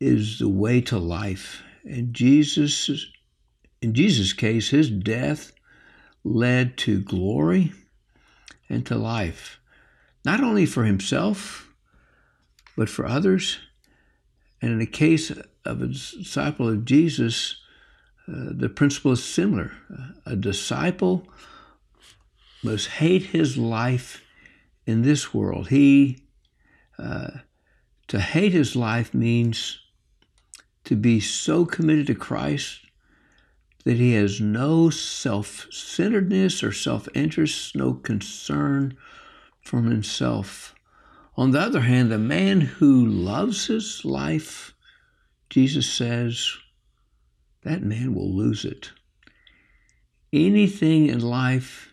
is 0.00 0.38
the 0.38 0.48
way 0.48 0.80
to 0.80 0.98
life. 0.98 1.62
And 1.84 2.14
Jesus, 2.14 2.90
in 3.80 3.94
Jesus' 3.94 4.32
case, 4.32 4.70
his 4.70 4.90
death 4.90 5.52
led 6.24 6.76
to 6.78 7.00
glory 7.00 7.72
and 8.68 8.84
to 8.86 8.96
life, 8.96 9.60
not 10.24 10.42
only 10.42 10.66
for 10.66 10.84
himself, 10.84 11.72
but 12.76 12.88
for 12.88 13.06
others. 13.06 13.58
And 14.62 14.72
in 14.72 14.78
the 14.78 14.86
case 14.86 15.30
of 15.64 15.82
a 15.82 15.88
disciple 15.88 16.68
of 16.68 16.84
Jesus, 16.84 17.56
uh, 18.28 18.50
the 18.52 18.68
principle 18.68 19.12
is 19.12 19.24
similar. 19.24 19.72
A 20.26 20.36
disciple 20.36 21.26
must 22.62 22.88
hate 22.88 23.24
his 23.24 23.56
life 23.56 24.22
in 24.86 25.02
this 25.02 25.34
world. 25.34 25.68
He 25.68 26.18
uh, 26.98 27.30
to 28.08 28.20
hate 28.20 28.52
his 28.52 28.76
life 28.76 29.14
means 29.14 29.78
to 30.90 30.96
be 30.96 31.20
so 31.20 31.64
committed 31.64 32.08
to 32.08 32.14
Christ 32.16 32.80
that 33.84 33.96
he 33.98 34.14
has 34.14 34.40
no 34.40 34.90
self 34.90 35.68
centeredness 35.70 36.64
or 36.64 36.72
self 36.72 37.08
interest, 37.14 37.76
no 37.76 37.94
concern 37.94 38.96
from 39.62 39.88
himself. 39.88 40.74
On 41.36 41.52
the 41.52 41.60
other 41.60 41.82
hand, 41.82 42.10
the 42.10 42.18
man 42.18 42.60
who 42.60 43.06
loves 43.06 43.68
his 43.68 44.04
life, 44.04 44.74
Jesus 45.48 45.88
says, 45.88 46.56
that 47.62 47.82
man 47.82 48.12
will 48.12 48.34
lose 48.34 48.64
it. 48.64 48.90
Anything 50.32 51.06
in 51.06 51.20
life 51.20 51.92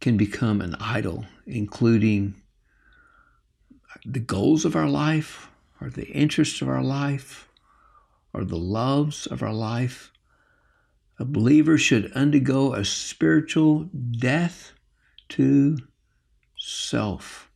can 0.00 0.16
become 0.16 0.60
an 0.60 0.76
idol, 0.78 1.26
including 1.44 2.36
the 4.04 4.20
goals 4.20 4.64
of 4.64 4.76
our 4.76 4.88
life, 4.88 5.50
or 5.80 5.90
the 5.90 6.06
interests 6.06 6.62
of 6.62 6.68
our 6.68 6.84
life, 6.84 7.45
or 8.36 8.44
the 8.44 8.58
loves 8.58 9.26
of 9.26 9.42
our 9.42 9.54
life. 9.54 10.12
A 11.18 11.24
believer 11.24 11.78
should 11.78 12.12
undergo 12.12 12.74
a 12.74 12.84
spiritual 12.84 13.88
death 14.18 14.72
to 15.30 15.78
self. 16.58 17.50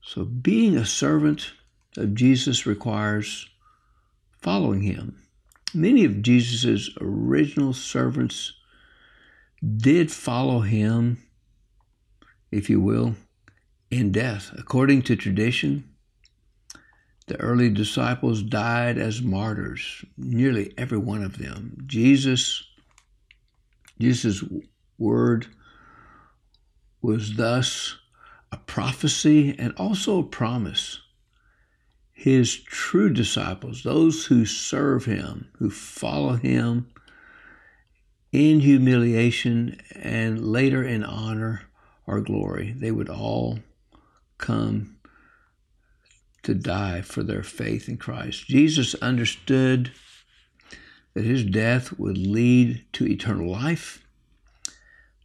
So, 0.00 0.24
being 0.24 0.76
a 0.76 0.86
servant 0.86 1.52
of 1.98 2.14
Jesus 2.14 2.64
requires 2.64 3.46
following 4.40 4.80
him. 4.80 5.20
Many 5.74 6.06
of 6.06 6.22
Jesus' 6.22 6.88
original 6.98 7.74
servants 7.74 8.54
did 9.76 10.10
follow 10.10 10.60
him, 10.60 11.18
if 12.50 12.70
you 12.70 12.80
will, 12.80 13.14
in 13.90 14.10
death. 14.10 14.52
According 14.56 15.02
to 15.02 15.16
tradition, 15.16 15.89
the 17.30 17.40
early 17.40 17.70
disciples 17.70 18.42
died 18.42 18.98
as 18.98 19.22
martyrs, 19.22 20.04
nearly 20.18 20.74
every 20.76 20.98
one 20.98 21.22
of 21.22 21.38
them. 21.38 21.76
Jesus, 21.86 22.64
Jesus' 24.00 24.42
word 24.98 25.46
was 27.00 27.36
thus 27.36 27.96
a 28.50 28.56
prophecy 28.56 29.54
and 29.56 29.72
also 29.76 30.18
a 30.18 30.24
promise 30.24 31.00
his 32.12 32.60
true 32.64 33.10
disciples, 33.10 33.84
those 33.84 34.26
who 34.26 34.44
serve 34.44 35.04
him, 35.04 35.48
who 35.58 35.70
follow 35.70 36.34
him 36.34 36.90
in 38.32 38.58
humiliation 38.58 39.80
and 39.94 40.44
later 40.44 40.82
in 40.82 41.04
honor 41.04 41.62
or 42.08 42.20
glory, 42.20 42.74
they 42.76 42.90
would 42.90 43.08
all 43.08 43.60
come 44.36 44.96
to 46.50 46.54
die 46.54 47.00
for 47.00 47.22
their 47.22 47.42
faith 47.42 47.88
in 47.88 47.96
Christ. 47.96 48.46
Jesus 48.46 48.94
understood 48.96 49.92
that 51.14 51.24
his 51.24 51.44
death 51.44 51.98
would 51.98 52.18
lead 52.18 52.84
to 52.92 53.06
eternal 53.06 53.50
life. 53.50 54.04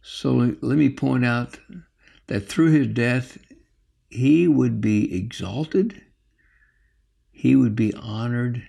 So 0.02 0.56
let 0.60 0.78
me 0.78 0.88
point 0.88 1.24
out 1.24 1.58
that 2.28 2.48
through 2.48 2.70
his 2.70 2.88
death, 2.88 3.38
he 4.08 4.48
would 4.48 4.80
be 4.80 5.14
exalted 5.14 6.02
he 7.36 7.54
would 7.54 7.76
be 7.76 7.92
honored, 7.92 8.66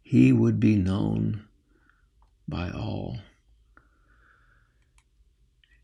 he 0.00 0.32
would 0.32 0.60
be 0.60 0.76
known 0.76 1.44
by 2.46 2.70
all. 2.70 3.18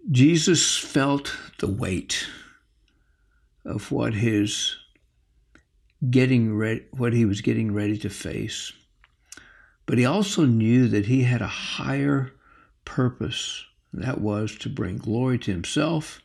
Jesus 0.08 0.78
felt 0.78 1.36
the 1.58 1.66
weight 1.66 2.28
of 3.64 3.90
what 3.90 4.14
his 4.14 4.76
getting 6.10 6.56
ready, 6.56 6.84
what 6.90 7.12
he 7.12 7.24
was 7.24 7.40
getting 7.40 7.72
ready 7.72 7.98
to 7.98 8.10
face. 8.10 8.72
But 9.86 9.98
he 9.98 10.04
also 10.04 10.44
knew 10.44 10.88
that 10.88 11.06
he 11.06 11.24
had 11.24 11.42
a 11.42 11.46
higher 11.46 12.32
purpose. 12.84 13.64
That 13.92 14.20
was 14.20 14.56
to 14.58 14.68
bring 14.68 14.96
glory 14.96 15.38
to 15.40 15.52
himself 15.52 16.20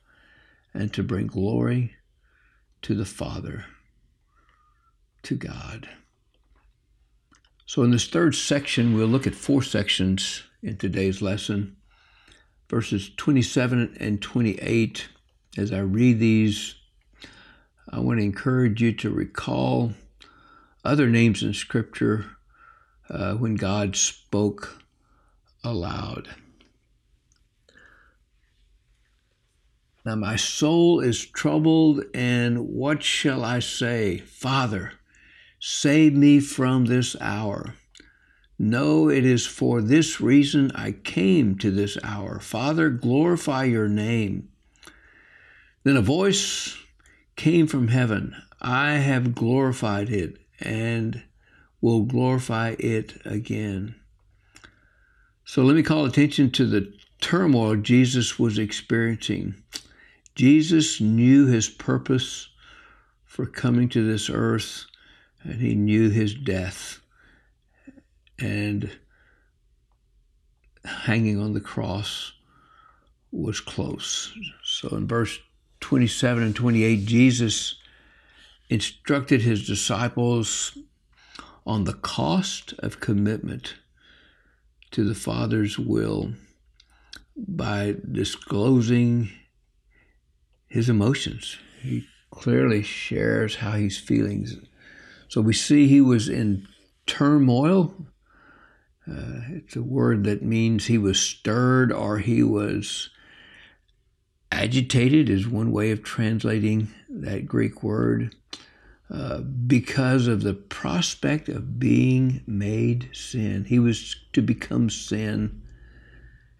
and 0.73 0.93
to 0.93 1.03
bring 1.03 1.27
glory 1.27 1.95
to 2.81 2.95
the 2.95 3.05
Father 3.05 3.65
to 5.23 5.35
God. 5.35 5.89
So, 7.65 7.83
in 7.83 7.91
this 7.91 8.07
third 8.07 8.33
section, 8.33 8.95
we'll 8.95 9.07
look 9.07 9.27
at 9.27 9.35
four 9.35 9.61
sections 9.61 10.43
in 10.63 10.77
today's 10.77 11.21
lesson 11.21 11.75
verses 12.69 13.09
27 13.17 13.97
and 13.99 14.21
28. 14.21 15.09
As 15.57 15.73
I 15.73 15.79
read 15.79 16.19
these, 16.19 16.75
I 17.91 17.99
want 17.99 18.19
to 18.19 18.25
encourage 18.25 18.81
you 18.81 18.93
to 18.93 19.09
recall 19.09 19.93
other 20.83 21.07
names 21.07 21.43
in 21.43 21.53
Scripture 21.53 22.25
uh, 23.09 23.33
when 23.33 23.55
God 23.55 23.95
spoke 23.95 24.81
aloud. 25.63 26.29
Now 30.05 30.15
my 30.15 30.35
soul 30.35 31.01
is 31.01 31.25
troubled, 31.25 32.03
and 32.13 32.69
what 32.69 33.03
shall 33.03 33.43
I 33.43 33.59
say? 33.59 34.19
Father, 34.19 34.93
Save 35.59 36.13
me 36.13 36.39
from 36.39 36.85
this 36.85 37.17
hour. 37.19 37.75
No, 38.57 39.09
it 39.09 39.25
is 39.25 39.45
for 39.45 39.81
this 39.81 40.21
reason 40.21 40.71
I 40.73 40.91
came 40.91 41.57
to 41.57 41.69
this 41.69 41.97
hour. 42.03 42.39
Father, 42.39 42.89
glorify 42.89 43.65
your 43.65 43.89
name. 43.89 44.49
Then 45.83 45.97
a 45.97 46.01
voice 46.01 46.77
came 47.39 47.67
from 47.67 47.87
heaven 47.87 48.35
I 48.59 48.95
have 48.95 49.33
glorified 49.33 50.09
it 50.09 50.35
and 50.59 51.23
will 51.79 52.03
glorify 52.03 52.75
it 52.77 53.13
again. 53.23 53.95
So 55.45 55.63
let 55.63 55.77
me 55.77 55.81
call 55.81 56.03
attention 56.03 56.51
to 56.51 56.65
the 56.65 56.93
turmoil 57.21 57.77
Jesus 57.77 58.37
was 58.37 58.59
experiencing. 58.59 59.55
Jesus 60.35 60.99
knew 60.99 61.47
his 61.47 61.69
purpose 61.69 62.49
for 63.23 63.45
coming 63.45 63.87
to 63.87 64.05
this 64.05 64.29
earth 64.29 64.83
and 65.41 65.61
he 65.61 65.75
knew 65.75 66.09
his 66.09 66.33
death 66.33 66.99
and 68.37 68.91
hanging 70.83 71.39
on 71.39 71.53
the 71.53 71.61
cross 71.61 72.33
was 73.31 73.61
close. 73.61 74.33
So 74.61 74.89
in 74.89 75.07
verse 75.07 75.39
27 75.81 76.43
and 76.43 76.55
28, 76.55 77.05
Jesus 77.05 77.75
instructed 78.69 79.41
his 79.41 79.65
disciples 79.65 80.77
on 81.65 81.83
the 81.83 81.93
cost 81.93 82.73
of 82.79 82.99
commitment 82.99 83.75
to 84.91 85.03
the 85.03 85.15
Father's 85.15 85.77
will 85.77 86.33
by 87.35 87.95
disclosing 88.11 89.29
his 90.67 90.89
emotions. 90.89 91.57
He 91.81 92.05
clearly 92.31 92.83
shares 92.83 93.57
how 93.57 93.73
he's 93.73 93.97
feeling. 93.97 94.47
So 95.27 95.41
we 95.41 95.53
see 95.53 95.87
he 95.87 96.01
was 96.01 96.29
in 96.29 96.67
turmoil. 97.05 97.93
Uh, 99.09 99.41
it's 99.49 99.75
a 99.75 99.81
word 99.81 100.23
that 100.25 100.43
means 100.43 100.85
he 100.85 100.97
was 100.97 101.19
stirred 101.19 101.91
or 101.91 102.19
he 102.19 102.43
was 102.43 103.09
agitated, 104.61 105.29
is 105.29 105.47
one 105.47 105.71
way 105.71 105.91
of 105.91 106.03
translating 106.03 106.89
that 107.09 107.45
Greek 107.45 107.81
word. 107.81 108.35
Uh, 109.11 109.39
because 109.39 110.27
of 110.27 110.43
the 110.43 110.53
prospect 110.53 111.49
of 111.49 111.79
being 111.79 112.43
made 112.45 113.09
sin. 113.11 113.65
He 113.65 113.79
was 113.79 114.15
to 114.33 114.41
become 114.43 114.91
sin 114.91 115.63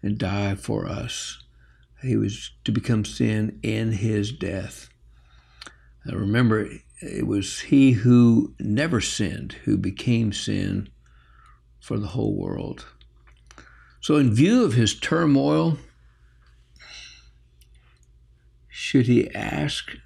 and 0.02 0.18
die 0.18 0.56
for 0.56 0.88
us. 0.88 1.44
He 2.02 2.16
was 2.16 2.50
to 2.64 2.72
become 2.72 3.04
sin 3.04 3.60
in 3.62 3.92
his 3.92 4.32
death. 4.32 4.88
Now 6.04 6.16
remember, 6.16 6.68
it 7.00 7.28
was 7.28 7.60
he 7.60 7.92
who 7.92 8.52
never 8.58 9.00
sinned 9.00 9.52
who 9.64 9.76
became 9.76 10.32
sin 10.32 10.88
for 11.78 11.98
the 11.98 12.08
whole 12.08 12.34
world. 12.34 12.84
So, 14.00 14.16
in 14.16 14.34
view 14.34 14.64
of 14.64 14.72
his 14.72 14.98
turmoil, 14.98 15.78
should 18.80 19.06
he 19.06 19.32
ask 19.34 19.98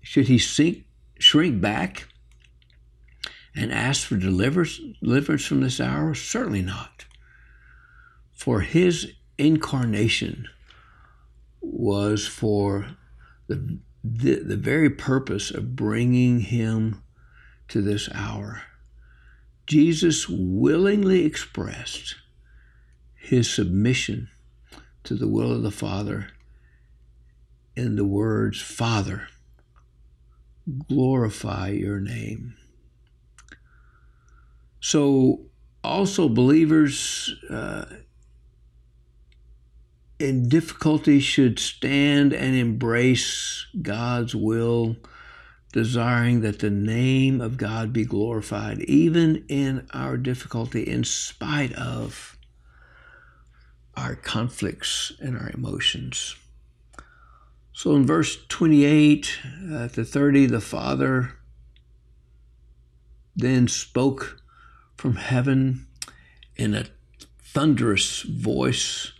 should 0.00 0.28
he 0.28 0.38
sink, 0.38 0.84
shrink 1.18 1.60
back 1.60 2.06
and 3.54 3.72
ask 3.72 4.06
for 4.06 4.16
deliverance, 4.16 4.78
from 5.44 5.60
this 5.60 5.80
hour? 5.80 6.14
Certainly 6.14 6.62
not. 6.62 7.06
For 8.32 8.60
his 8.60 9.12
incarnation 9.38 10.48
was 11.60 12.28
for 12.28 12.96
the, 13.48 13.80
the, 14.04 14.36
the 14.36 14.56
very 14.56 14.88
purpose 14.88 15.50
of 15.50 15.74
bringing 15.74 16.40
him 16.40 17.02
to 17.68 17.82
this 17.82 18.08
hour. 18.14 18.62
Jesus 19.66 20.28
willingly 20.28 21.24
expressed 21.24 22.14
his 23.14 23.52
submission 23.52 24.28
to 25.04 25.14
the 25.14 25.28
will 25.28 25.52
of 25.52 25.62
the 25.62 25.72
Father 25.72 26.28
in 27.76 27.96
the 27.96 28.04
words, 28.04 28.60
Father, 28.60 29.28
glorify 30.88 31.68
your 31.70 32.00
name. 32.00 32.54
So, 34.80 35.46
also, 35.82 36.28
believers 36.28 37.34
uh, 37.48 37.84
in 40.18 40.48
difficulty 40.48 41.20
should 41.20 41.58
stand 41.58 42.32
and 42.32 42.54
embrace 42.54 43.66
God's 43.80 44.34
will, 44.34 44.96
desiring 45.72 46.40
that 46.42 46.58
the 46.58 46.70
name 46.70 47.40
of 47.40 47.56
God 47.56 47.92
be 47.92 48.04
glorified, 48.04 48.80
even 48.80 49.44
in 49.48 49.86
our 49.94 50.16
difficulty, 50.16 50.82
in 50.82 51.04
spite 51.04 51.72
of 51.72 52.36
our 53.96 54.14
conflicts 54.14 55.12
and 55.20 55.36
our 55.36 55.50
emotions. 55.50 56.34
So 57.80 57.96
in 57.96 58.04
verse 58.04 58.36
28 58.50 59.38
uh, 59.72 59.88
to 59.88 60.04
30, 60.04 60.44
the 60.44 60.60
Father 60.60 61.38
then 63.34 63.68
spoke 63.68 64.42
from 64.98 65.16
heaven 65.16 65.86
in 66.56 66.74
a 66.74 66.88
thunderous 67.42 68.20
voice, 68.20 69.12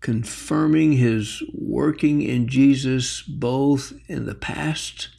confirming 0.00 0.94
his 0.94 1.40
working 1.52 2.20
in 2.20 2.48
Jesus 2.48 3.22
both 3.22 3.92
in 4.08 4.26
the 4.26 4.34
past 4.34 5.10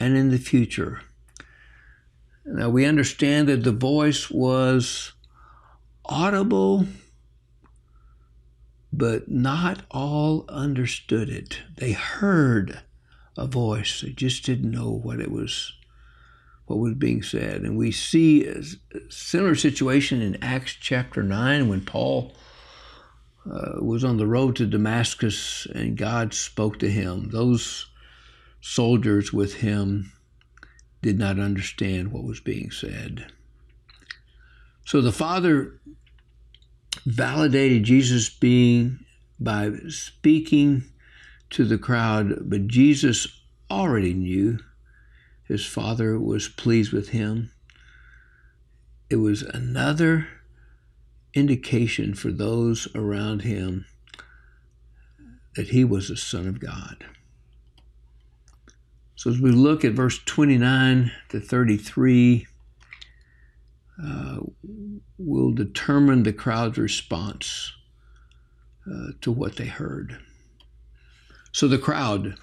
and 0.00 0.16
in 0.16 0.30
the 0.30 0.38
future. 0.38 1.02
Now 2.46 2.70
we 2.70 2.86
understand 2.86 3.46
that 3.50 3.62
the 3.62 3.72
voice 3.72 4.30
was 4.30 5.12
audible 6.06 6.86
but 8.92 9.30
not 9.30 9.82
all 9.90 10.44
understood 10.48 11.28
it. 11.28 11.60
They 11.76 11.92
heard 11.92 12.80
a 13.36 13.46
voice, 13.46 14.00
they 14.00 14.10
just 14.10 14.44
didn't 14.44 14.70
know 14.70 14.90
what 14.90 15.20
it 15.20 15.30
was, 15.30 15.72
what 16.66 16.78
was 16.78 16.94
being 16.94 17.22
said. 17.22 17.62
And 17.62 17.76
we 17.76 17.92
see 17.92 18.46
a 18.46 18.62
similar 19.08 19.54
situation 19.54 20.20
in 20.20 20.42
Acts 20.42 20.72
chapter 20.72 21.22
9 21.22 21.68
when 21.68 21.84
Paul 21.84 22.32
uh, 23.50 23.80
was 23.80 24.04
on 24.04 24.16
the 24.16 24.26
road 24.26 24.56
to 24.56 24.66
Damascus 24.66 25.66
and 25.74 25.96
God 25.96 26.34
spoke 26.34 26.78
to 26.80 26.90
him. 26.90 27.30
Those 27.30 27.86
soldiers 28.60 29.32
with 29.32 29.54
him 29.54 30.12
did 31.00 31.18
not 31.18 31.38
understand 31.38 32.12
what 32.12 32.24
was 32.24 32.40
being 32.40 32.70
said. 32.70 33.32
So 34.84 35.00
the 35.00 35.12
Father 35.12 35.80
validated 37.04 37.84
Jesus 37.84 38.28
being 38.28 39.04
by 39.38 39.72
speaking 39.88 40.84
to 41.50 41.64
the 41.64 41.78
crowd, 41.78 42.48
but 42.48 42.68
Jesus 42.68 43.26
already 43.70 44.14
knew 44.14 44.58
his 45.44 45.66
father 45.66 46.18
was 46.18 46.48
pleased 46.48 46.92
with 46.92 47.08
him. 47.08 47.50
It 49.08 49.16
was 49.16 49.42
another 49.42 50.28
indication 51.34 52.14
for 52.14 52.30
those 52.30 52.88
around 52.94 53.42
him 53.42 53.86
that 55.56 55.68
he 55.68 55.84
was 55.84 56.08
the 56.08 56.16
Son 56.16 56.46
of 56.46 56.60
God. 56.60 57.04
So 59.16 59.30
as 59.30 59.40
we 59.40 59.50
look 59.50 59.84
at 59.84 59.92
verse 59.92 60.18
29 60.24 61.10
to 61.30 61.40
33, 61.40 62.46
uh, 64.02 64.38
will 65.18 65.52
determine 65.52 66.22
the 66.22 66.32
crowd's 66.32 66.78
response 66.78 67.72
uh, 68.90 69.08
to 69.20 69.30
what 69.30 69.56
they 69.56 69.66
heard. 69.66 70.18
So 71.52 71.68
the 71.68 71.78
crowd 71.78 72.36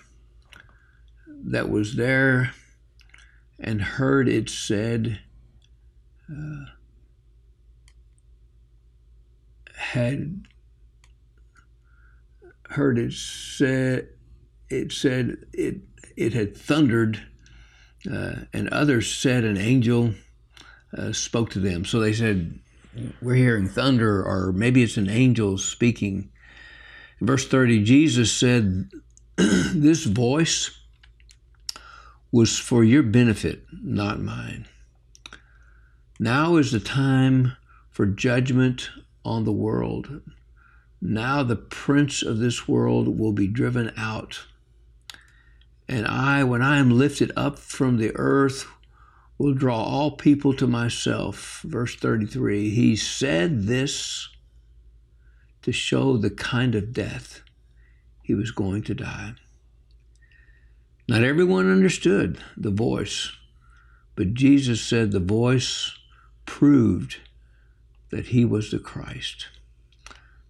that 1.45 1.69
was 1.69 1.95
there 1.95 2.53
and 3.59 3.81
heard 3.81 4.27
it 4.27 4.49
said, 4.49 5.19
uh, 6.29 6.65
had 9.75 10.43
heard 12.69 12.99
it 12.99 13.13
said 13.13 14.09
it 14.69 14.91
said 14.91 15.37
it 15.53 15.77
it 16.17 16.33
had 16.33 16.57
thundered 16.57 17.21
uh, 18.11 18.35
and 18.53 18.67
others 18.69 19.13
said 19.13 19.43
an 19.43 19.57
angel 19.57 20.13
uh, 20.97 21.13
spoke 21.13 21.49
to 21.51 21.59
them. 21.59 21.85
So 21.85 21.99
they 21.99 22.13
said, 22.13 22.59
We're 23.21 23.35
hearing 23.35 23.67
thunder, 23.67 24.23
or 24.23 24.51
maybe 24.51 24.83
it's 24.83 24.97
an 24.97 25.09
angel 25.09 25.57
speaking. 25.57 26.29
In 27.19 27.27
verse 27.27 27.47
30, 27.47 27.83
Jesus 27.83 28.31
said, 28.31 28.89
This 29.35 30.03
voice 30.03 30.71
was 32.31 32.59
for 32.59 32.83
your 32.83 33.03
benefit, 33.03 33.63
not 33.71 34.19
mine. 34.19 34.67
Now 36.19 36.55
is 36.57 36.71
the 36.71 36.79
time 36.79 37.55
for 37.89 38.05
judgment 38.05 38.89
on 39.23 39.43
the 39.43 39.51
world. 39.51 40.21
Now 41.01 41.43
the 41.43 41.55
prince 41.55 42.23
of 42.23 42.39
this 42.39 42.67
world 42.67 43.19
will 43.19 43.31
be 43.31 43.47
driven 43.47 43.93
out. 43.95 44.45
And 45.87 46.05
I, 46.05 46.43
when 46.43 46.61
I 46.61 46.79
am 46.79 46.89
lifted 46.89 47.31
up 47.35 47.59
from 47.59 47.97
the 47.97 48.11
earth, 48.15 48.67
will 49.37 49.53
draw 49.53 49.81
all 49.81 50.11
people 50.11 50.53
to 50.53 50.67
myself. 50.67 51.61
Verse 51.63 51.95
33 51.95 52.69
He 52.69 52.95
said 52.95 53.63
this 53.63 54.29
to 55.61 55.71
show 55.71 56.17
the 56.17 56.29
kind 56.29 56.75
of 56.75 56.93
death 56.93 57.41
he 58.23 58.33
was 58.33 58.51
going 58.51 58.83
to 58.83 58.93
die. 58.93 59.33
Not 61.07 61.23
everyone 61.23 61.71
understood 61.71 62.39
the 62.57 62.71
voice, 62.71 63.31
but 64.15 64.33
Jesus 64.33 64.81
said 64.81 65.11
the 65.11 65.19
voice 65.19 65.97
proved 66.45 67.17
that 68.09 68.27
he 68.27 68.43
was 68.43 68.71
the 68.71 68.79
Christ. 68.79 69.47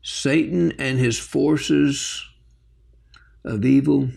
Satan 0.01 0.71
and 0.79 0.97
his 0.97 1.19
forces 1.19 2.25
of 3.43 3.65
evil 3.65 4.09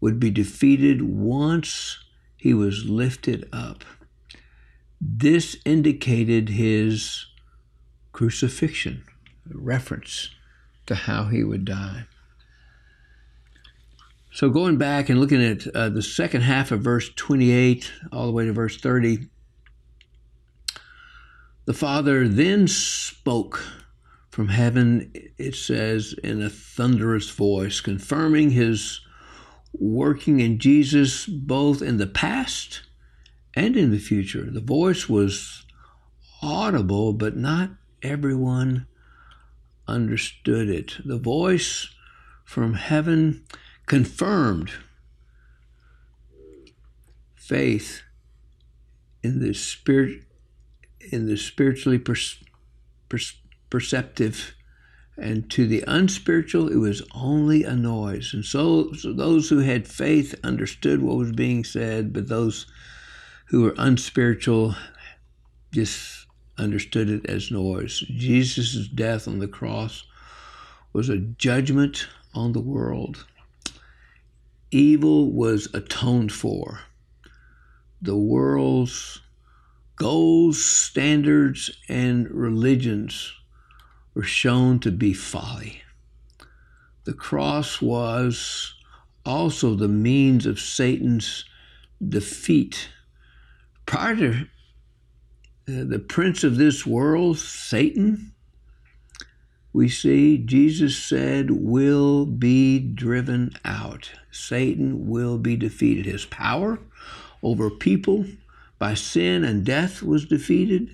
would 0.00 0.18
be 0.18 0.30
defeated 0.30 1.02
once 1.02 2.01
he 2.42 2.52
was 2.52 2.86
lifted 2.86 3.48
up. 3.52 3.84
This 5.00 5.56
indicated 5.64 6.48
his 6.48 7.26
crucifixion, 8.10 9.04
a 9.48 9.56
reference 9.56 10.30
to 10.86 10.96
how 10.96 11.26
he 11.26 11.44
would 11.44 11.64
die. 11.64 12.06
So 14.32 14.50
going 14.50 14.76
back 14.76 15.08
and 15.08 15.20
looking 15.20 15.40
at 15.40 15.68
uh, 15.68 15.90
the 15.90 16.02
second 16.02 16.40
half 16.40 16.72
of 16.72 16.80
verse 16.80 17.10
28 17.14 17.92
all 18.10 18.26
the 18.26 18.32
way 18.32 18.44
to 18.46 18.52
verse 18.52 18.76
30, 18.76 19.28
the 21.64 21.74
Father 21.74 22.26
then 22.26 22.66
spoke 22.66 23.64
from 24.30 24.48
heaven, 24.48 25.12
it 25.38 25.54
says, 25.54 26.12
in 26.24 26.42
a 26.42 26.50
thunderous 26.50 27.30
voice, 27.30 27.80
confirming 27.80 28.50
his 28.50 29.00
working 29.72 30.40
in 30.40 30.58
Jesus 30.58 31.26
both 31.26 31.82
in 31.82 31.98
the 31.98 32.06
past 32.06 32.82
and 33.54 33.76
in 33.76 33.90
the 33.90 33.98
future. 33.98 34.50
The 34.50 34.60
voice 34.60 35.08
was 35.08 35.64
audible, 36.42 37.12
but 37.12 37.36
not 37.36 37.70
everyone 38.02 38.86
understood 39.86 40.68
it. 40.68 40.96
The 41.04 41.18
voice 41.18 41.88
from 42.44 42.74
heaven 42.74 43.44
confirmed 43.86 44.70
faith 47.34 48.02
in 49.22 49.40
the 49.40 49.52
spirit 49.52 50.22
in 51.10 51.26
the 51.26 51.36
spiritually 51.36 51.98
per, 51.98 52.14
per, 53.08 53.18
perceptive 53.70 54.54
and 55.16 55.50
to 55.50 55.66
the 55.66 55.84
unspiritual 55.86 56.68
it 56.68 56.76
was 56.76 57.02
only 57.14 57.64
a 57.64 57.74
noise. 57.74 58.32
And 58.32 58.44
so, 58.44 58.92
so 58.92 59.12
those 59.12 59.48
who 59.48 59.58
had 59.58 59.86
faith 59.86 60.34
understood 60.42 61.02
what 61.02 61.16
was 61.16 61.32
being 61.32 61.64
said 61.64 62.12
but 62.12 62.28
those 62.28 62.66
who 63.46 63.62
were 63.62 63.74
unspiritual 63.76 64.74
just 65.72 66.26
understood 66.58 67.10
it 67.10 67.26
as 67.26 67.50
noise. 67.50 67.98
Jesus' 68.00 68.88
death 68.88 69.26
on 69.26 69.38
the 69.38 69.48
cross 69.48 70.04
was 70.92 71.08
a 71.08 71.18
judgment 71.18 72.08
on 72.34 72.52
the 72.52 72.60
world. 72.60 73.26
Evil 74.70 75.30
was 75.30 75.68
atoned 75.74 76.32
for. 76.32 76.80
The 78.00 78.16
world's 78.16 79.20
goals, 79.96 80.64
standards, 80.64 81.70
and 81.88 82.30
religions 82.30 83.32
were 84.14 84.22
shown 84.22 84.78
to 84.80 84.90
be 84.90 85.12
folly. 85.12 85.82
The 87.04 87.12
cross 87.12 87.80
was 87.80 88.74
also 89.24 89.74
the 89.74 89.88
means 89.88 90.46
of 90.46 90.60
Satan's 90.60 91.44
defeat. 92.06 92.88
Prior 93.86 94.16
to 94.16 94.46
uh, 95.68 95.84
the 95.84 95.98
prince 95.98 96.44
of 96.44 96.56
this 96.56 96.86
world, 96.86 97.38
Satan, 97.38 98.32
we 99.72 99.88
see 99.88 100.38
Jesus 100.38 100.96
said, 100.96 101.50
will 101.50 102.26
be 102.26 102.78
driven 102.78 103.52
out. 103.64 104.10
Satan 104.30 105.08
will 105.08 105.38
be 105.38 105.56
defeated. 105.56 106.06
His 106.06 106.26
power 106.26 106.78
over 107.42 107.70
people 107.70 108.26
by 108.78 108.94
sin 108.94 109.44
and 109.44 109.64
death 109.64 110.02
was 110.02 110.26
defeated. 110.26 110.88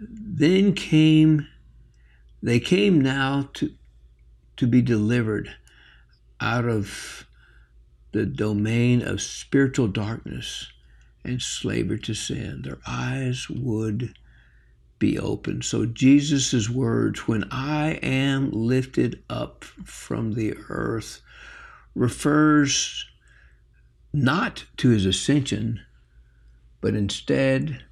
Then 0.00 0.74
came, 0.74 1.46
they 2.42 2.60
came 2.60 3.00
now 3.00 3.48
to, 3.54 3.72
to 4.56 4.66
be 4.66 4.82
delivered 4.82 5.54
out 6.40 6.66
of 6.66 7.26
the 8.12 8.26
domain 8.26 9.02
of 9.02 9.20
spiritual 9.20 9.88
darkness 9.88 10.72
and 11.24 11.42
slavery 11.42 11.98
to 12.00 12.14
sin. 12.14 12.62
Their 12.62 12.78
eyes 12.86 13.48
would 13.50 14.14
be 14.98 15.18
open. 15.18 15.62
So 15.62 15.86
Jesus' 15.86 16.68
words, 16.68 17.28
when 17.28 17.44
I 17.50 17.92
am 18.02 18.50
lifted 18.50 19.22
up 19.28 19.64
from 19.64 20.34
the 20.34 20.54
earth, 20.68 21.20
refers 21.94 23.06
not 24.12 24.64
to 24.78 24.88
his 24.90 25.06
ascension, 25.06 25.80
but 26.80 26.94
instead 26.94 27.84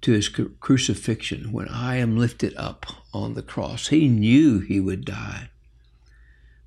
to 0.00 0.12
his 0.12 0.28
crucifixion 0.28 1.52
when 1.52 1.68
I 1.68 1.96
am 1.96 2.16
lifted 2.16 2.54
up 2.56 2.86
on 3.12 3.34
the 3.34 3.42
cross. 3.42 3.88
He 3.88 4.08
knew 4.08 4.60
he 4.60 4.80
would 4.80 5.04
die 5.04 5.50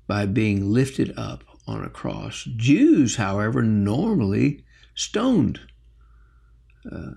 by 0.06 0.26
being 0.26 0.70
lifted 0.70 1.12
up 1.16 1.44
on 1.66 1.84
a 1.84 1.88
cross. 1.88 2.44
Jews, 2.56 3.16
however, 3.16 3.62
normally 3.62 4.64
stoned 4.94 5.60
uh, 6.90 7.12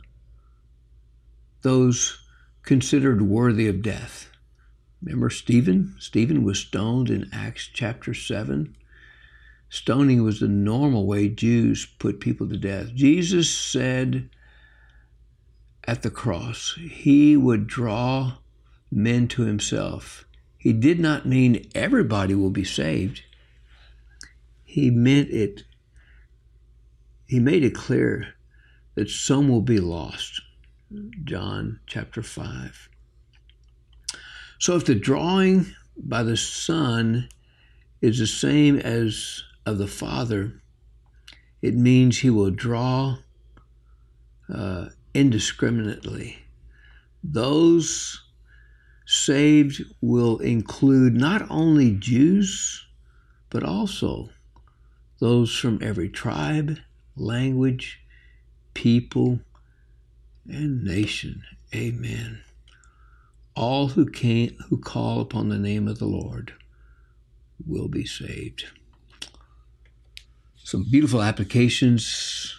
those 1.62 2.24
considered 2.64 3.22
worthy 3.22 3.68
of 3.68 3.82
death. 3.82 4.30
Remember 5.02 5.30
Stephen? 5.30 5.96
Stephen 6.00 6.44
was 6.44 6.60
stoned 6.60 7.10
in 7.10 7.30
Acts 7.34 7.70
chapter 7.72 8.14
7. 8.14 8.76
Stoning 9.70 10.24
was 10.24 10.40
the 10.40 10.48
normal 10.48 11.06
way 11.06 11.28
Jews 11.28 11.86
put 11.86 12.20
people 12.20 12.48
to 12.48 12.58
death. 12.58 12.94
Jesus 12.94 13.50
said 13.50 14.30
at 15.88 16.02
the 16.02 16.10
cross, 16.10 16.78
he 16.78 17.38
would 17.38 17.68
draw 17.68 18.38
men 18.92 19.28
to 19.30 19.44
himself. 19.44 20.26
He 20.58 20.74
did 20.74 21.00
not 21.00 21.26
mean 21.26 21.70
everybody 21.76 22.34
will 22.34 22.50
be 22.50 22.64
saved. 22.64 23.22
He 24.64 24.90
meant 24.90 25.30
it, 25.30 25.64
he 27.28 27.40
made 27.40 27.64
it 27.64 27.76
clear 27.76 28.34
that 28.96 29.10
some 29.10 29.48
will 29.48 29.62
be 29.62 29.80
lost. 29.80 30.42
John 31.24 31.80
chapter 31.86 32.24
5. 32.24 32.90
So 34.58 34.76
if 34.76 34.86
the 34.86 34.96
drawing 34.96 35.68
by 35.98 36.24
the 36.24 36.38
Son 36.38 37.30
is 38.02 38.20
the 38.20 38.28
same 38.28 38.78
as 38.78 39.44
of 39.66 39.78
the 39.78 39.88
Father, 39.88 40.62
it 41.62 41.76
means 41.76 42.20
he 42.20 42.30
will 42.30 42.52
draw 42.52 43.18
uh, 44.54 44.88
indiscriminately. 45.16 46.40
Those 47.24 48.22
saved 49.06 49.82
will 50.02 50.40
include 50.40 51.16
not 51.16 51.50
only 51.50 51.92
Jews, 51.92 52.86
but 53.50 53.64
also 53.64 54.30
those 55.20 55.56
from 55.58 55.80
every 55.82 56.10
tribe, 56.10 56.78
language, 57.16 58.02
people, 58.74 59.40
and 60.48 60.84
nation. 60.84 61.44
Amen. 61.74 62.42
All 63.56 63.88
who 63.88 64.06
can 64.06 64.58
who 64.70 64.78
call 64.78 65.22
upon 65.22 65.50
the 65.50 65.58
name 65.58 65.88
of 65.88 66.00
the 66.00 66.06
Lord 66.06 66.54
will 67.66 67.88
be 67.88 68.06
saved 68.06 68.66
some 70.66 70.84
beautiful 70.90 71.22
applications 71.22 72.56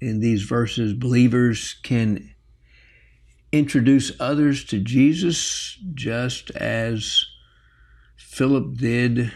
in 0.00 0.20
these 0.20 0.42
verses. 0.42 0.92
Believers 0.92 1.76
can 1.82 2.34
introduce 3.52 4.12
others 4.20 4.64
to 4.66 4.78
Jesus 4.78 5.78
just 5.94 6.50
as 6.50 7.24
Philip 8.16 8.76
did 8.76 9.32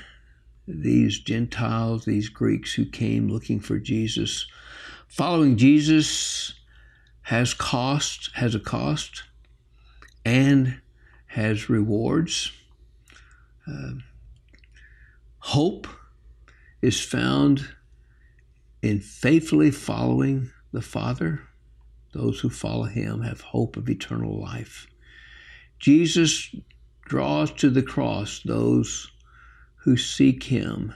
these 0.66 1.18
Gentiles, 1.20 2.04
these 2.04 2.28
Greeks 2.28 2.74
who 2.74 2.84
came 2.84 3.28
looking 3.28 3.60
for 3.60 3.78
Jesus. 3.78 4.46
Following 5.08 5.56
Jesus 5.56 6.54
has 7.22 7.54
cost, 7.54 8.30
has 8.34 8.54
a 8.54 8.60
cost, 8.60 9.24
and 10.24 10.80
has 11.26 11.68
rewards. 11.68 12.52
Uh, 13.66 13.92
hope 15.38 15.86
is 16.82 17.00
found 17.00 17.68
in 18.82 19.00
faithfully 19.00 19.70
following 19.70 20.50
the 20.72 20.82
Father. 20.82 21.42
Those 22.12 22.40
who 22.40 22.50
follow 22.50 22.84
him 22.84 23.22
have 23.22 23.40
hope 23.40 23.76
of 23.76 23.88
eternal 23.88 24.40
life. 24.40 24.86
Jesus 25.78 26.54
draws 27.04 27.52
to 27.52 27.70
the 27.70 27.82
cross 27.82 28.40
those 28.44 29.10
who 29.76 29.96
seek 29.96 30.44
him, 30.44 30.94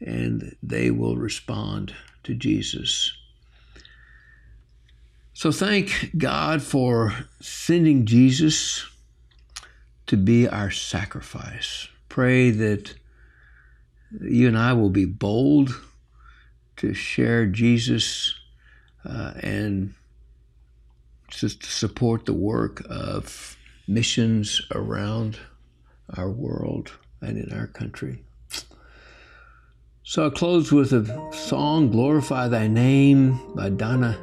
and 0.00 0.54
they 0.62 0.90
will 0.90 1.16
respond 1.16 1.94
to 2.22 2.34
Jesus. 2.34 3.12
So 5.32 5.52
thank 5.52 6.12
God 6.16 6.62
for 6.62 7.14
sending 7.40 8.06
Jesus 8.06 8.86
to 10.06 10.16
be 10.16 10.48
our 10.48 10.70
sacrifice. 10.70 11.88
Pray 12.08 12.50
that 12.50 12.94
you 14.20 14.48
and 14.48 14.56
I 14.56 14.72
will 14.72 14.90
be 14.90 15.04
bold 15.04 15.78
to 16.76 16.94
share 16.94 17.46
Jesus 17.46 18.34
uh, 19.04 19.32
and 19.42 19.94
just 21.28 21.62
to 21.62 21.70
support 21.70 22.26
the 22.26 22.34
work 22.34 22.84
of 22.88 23.56
missions 23.88 24.62
around 24.74 25.38
our 26.16 26.30
world 26.30 26.92
and 27.20 27.38
in 27.38 27.56
our 27.56 27.66
country. 27.66 28.22
So 30.02 30.24
I'll 30.24 30.30
close 30.30 30.70
with 30.70 30.92
a 30.92 31.32
song, 31.32 31.90
Glorify 31.90 32.48
Thy 32.48 32.68
Name, 32.68 33.40
by 33.54 33.70
Donna 33.70 34.18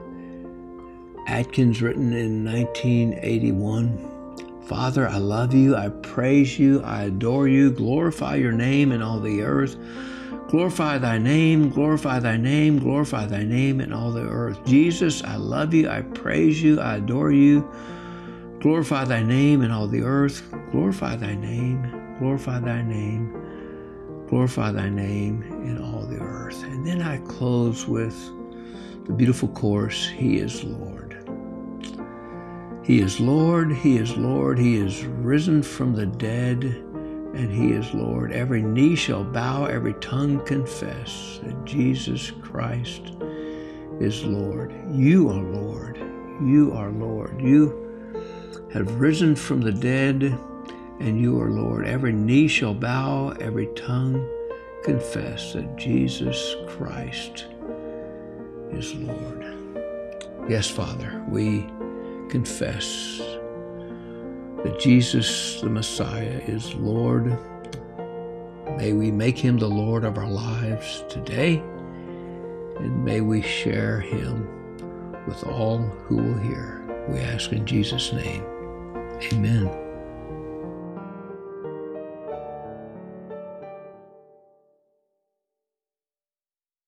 Adkins, 1.27 1.81
written 1.81 2.13
in 2.13 2.45
1981. 2.45 4.61
Father, 4.65 5.09
I 5.09 5.17
love 5.17 5.53
you. 5.53 5.75
I 5.75 5.89
praise 5.89 6.57
you. 6.57 6.81
I 6.83 7.03
adore 7.03 7.49
you. 7.49 7.69
Glorify 7.69 8.35
your 8.35 8.53
name 8.53 8.93
in 8.93 9.01
all 9.01 9.19
the 9.19 9.41
earth. 9.41 9.75
Glorify 10.47 10.99
thy 10.99 11.17
name, 11.17 11.69
glorify 11.69 12.19
thy 12.19 12.37
name, 12.37 12.77
glorify 12.77 13.25
thy 13.25 13.43
name 13.43 13.81
in 13.81 13.91
all 13.91 14.11
the 14.11 14.21
earth. 14.21 14.63
Jesus, 14.65 15.23
I 15.23 15.35
love 15.35 15.73
you, 15.73 15.89
I 15.89 16.01
praise 16.01 16.61
you, 16.61 16.79
I 16.79 16.97
adore 16.97 17.31
you. 17.31 17.67
Glorify 18.59 19.05
thy 19.05 19.23
name 19.23 19.61
in 19.61 19.71
all 19.71 19.87
the 19.87 20.03
earth. 20.03 20.43
Glorify 20.71 21.15
thy 21.15 21.35
name, 21.35 22.17
glorify 22.19 22.59
thy 22.59 22.81
name, 22.81 23.33
glorify 24.29 24.71
thy 24.71 24.89
name 24.89 25.41
in 25.65 25.81
all 25.81 26.05
the 26.05 26.19
earth. 26.19 26.63
And 26.63 26.85
then 26.85 27.01
I 27.01 27.17
close 27.17 27.87
with 27.87 28.15
the 29.05 29.13
beautiful 29.13 29.49
chorus 29.49 30.07
He 30.07 30.37
is 30.37 30.63
Lord. 30.63 31.17
He 32.83 32.99
is 32.99 33.19
Lord, 33.19 33.71
He 33.71 33.97
is 33.97 34.15
Lord, 34.17 34.59
He 34.59 34.75
is 34.75 35.03
risen 35.05 35.63
from 35.63 35.95
the 35.95 36.05
dead 36.05 36.83
and 37.33 37.51
he 37.51 37.71
is 37.71 37.93
Lord. 37.93 38.31
Every 38.31 38.61
knee 38.61 38.95
shall 38.95 39.23
bow, 39.23 39.65
every 39.65 39.93
tongue 39.95 40.43
confess 40.45 41.39
that 41.43 41.65
Jesus 41.65 42.31
Christ 42.41 43.13
is 43.99 44.23
Lord. 44.23 44.73
You 44.91 45.29
are 45.29 45.41
Lord. 45.41 45.97
You 46.41 46.73
are 46.73 46.91
Lord. 46.91 47.41
You 47.41 47.79
have 48.71 48.99
risen 48.99 49.35
from 49.35 49.61
the 49.61 49.71
dead, 49.71 50.23
and 50.99 51.19
you 51.19 51.39
are 51.41 51.49
Lord. 51.49 51.85
Every 51.85 52.13
knee 52.13 52.47
shall 52.47 52.73
bow, 52.73 53.29
every 53.39 53.67
tongue 53.75 54.27
confess 54.83 55.53
that 55.53 55.75
Jesus 55.77 56.55
Christ 56.67 57.45
is 58.71 58.93
Lord. 58.95 59.45
Yes, 60.49 60.69
Father, 60.69 61.23
we 61.29 61.65
confess 62.29 63.21
that 64.63 64.79
Jesus, 64.79 65.61
the 65.61 65.69
Messiah, 65.69 66.41
is 66.47 66.73
Lord. 66.75 67.37
May 68.77 68.93
we 68.93 69.11
make 69.11 69.37
him 69.37 69.57
the 69.57 69.67
Lord 69.67 70.03
of 70.03 70.17
our 70.17 70.29
lives 70.29 71.03
today, 71.09 71.61
and 72.79 73.03
may 73.03 73.21
we 73.21 73.41
share 73.41 73.99
him 73.99 74.47
with 75.27 75.43
all 75.43 75.77
who 75.77 76.17
will 76.17 76.39
hear. 76.39 76.81
We 77.09 77.19
ask 77.19 77.51
in 77.51 77.65
Jesus' 77.65 78.13
name. 78.13 78.43
Amen. 79.31 79.82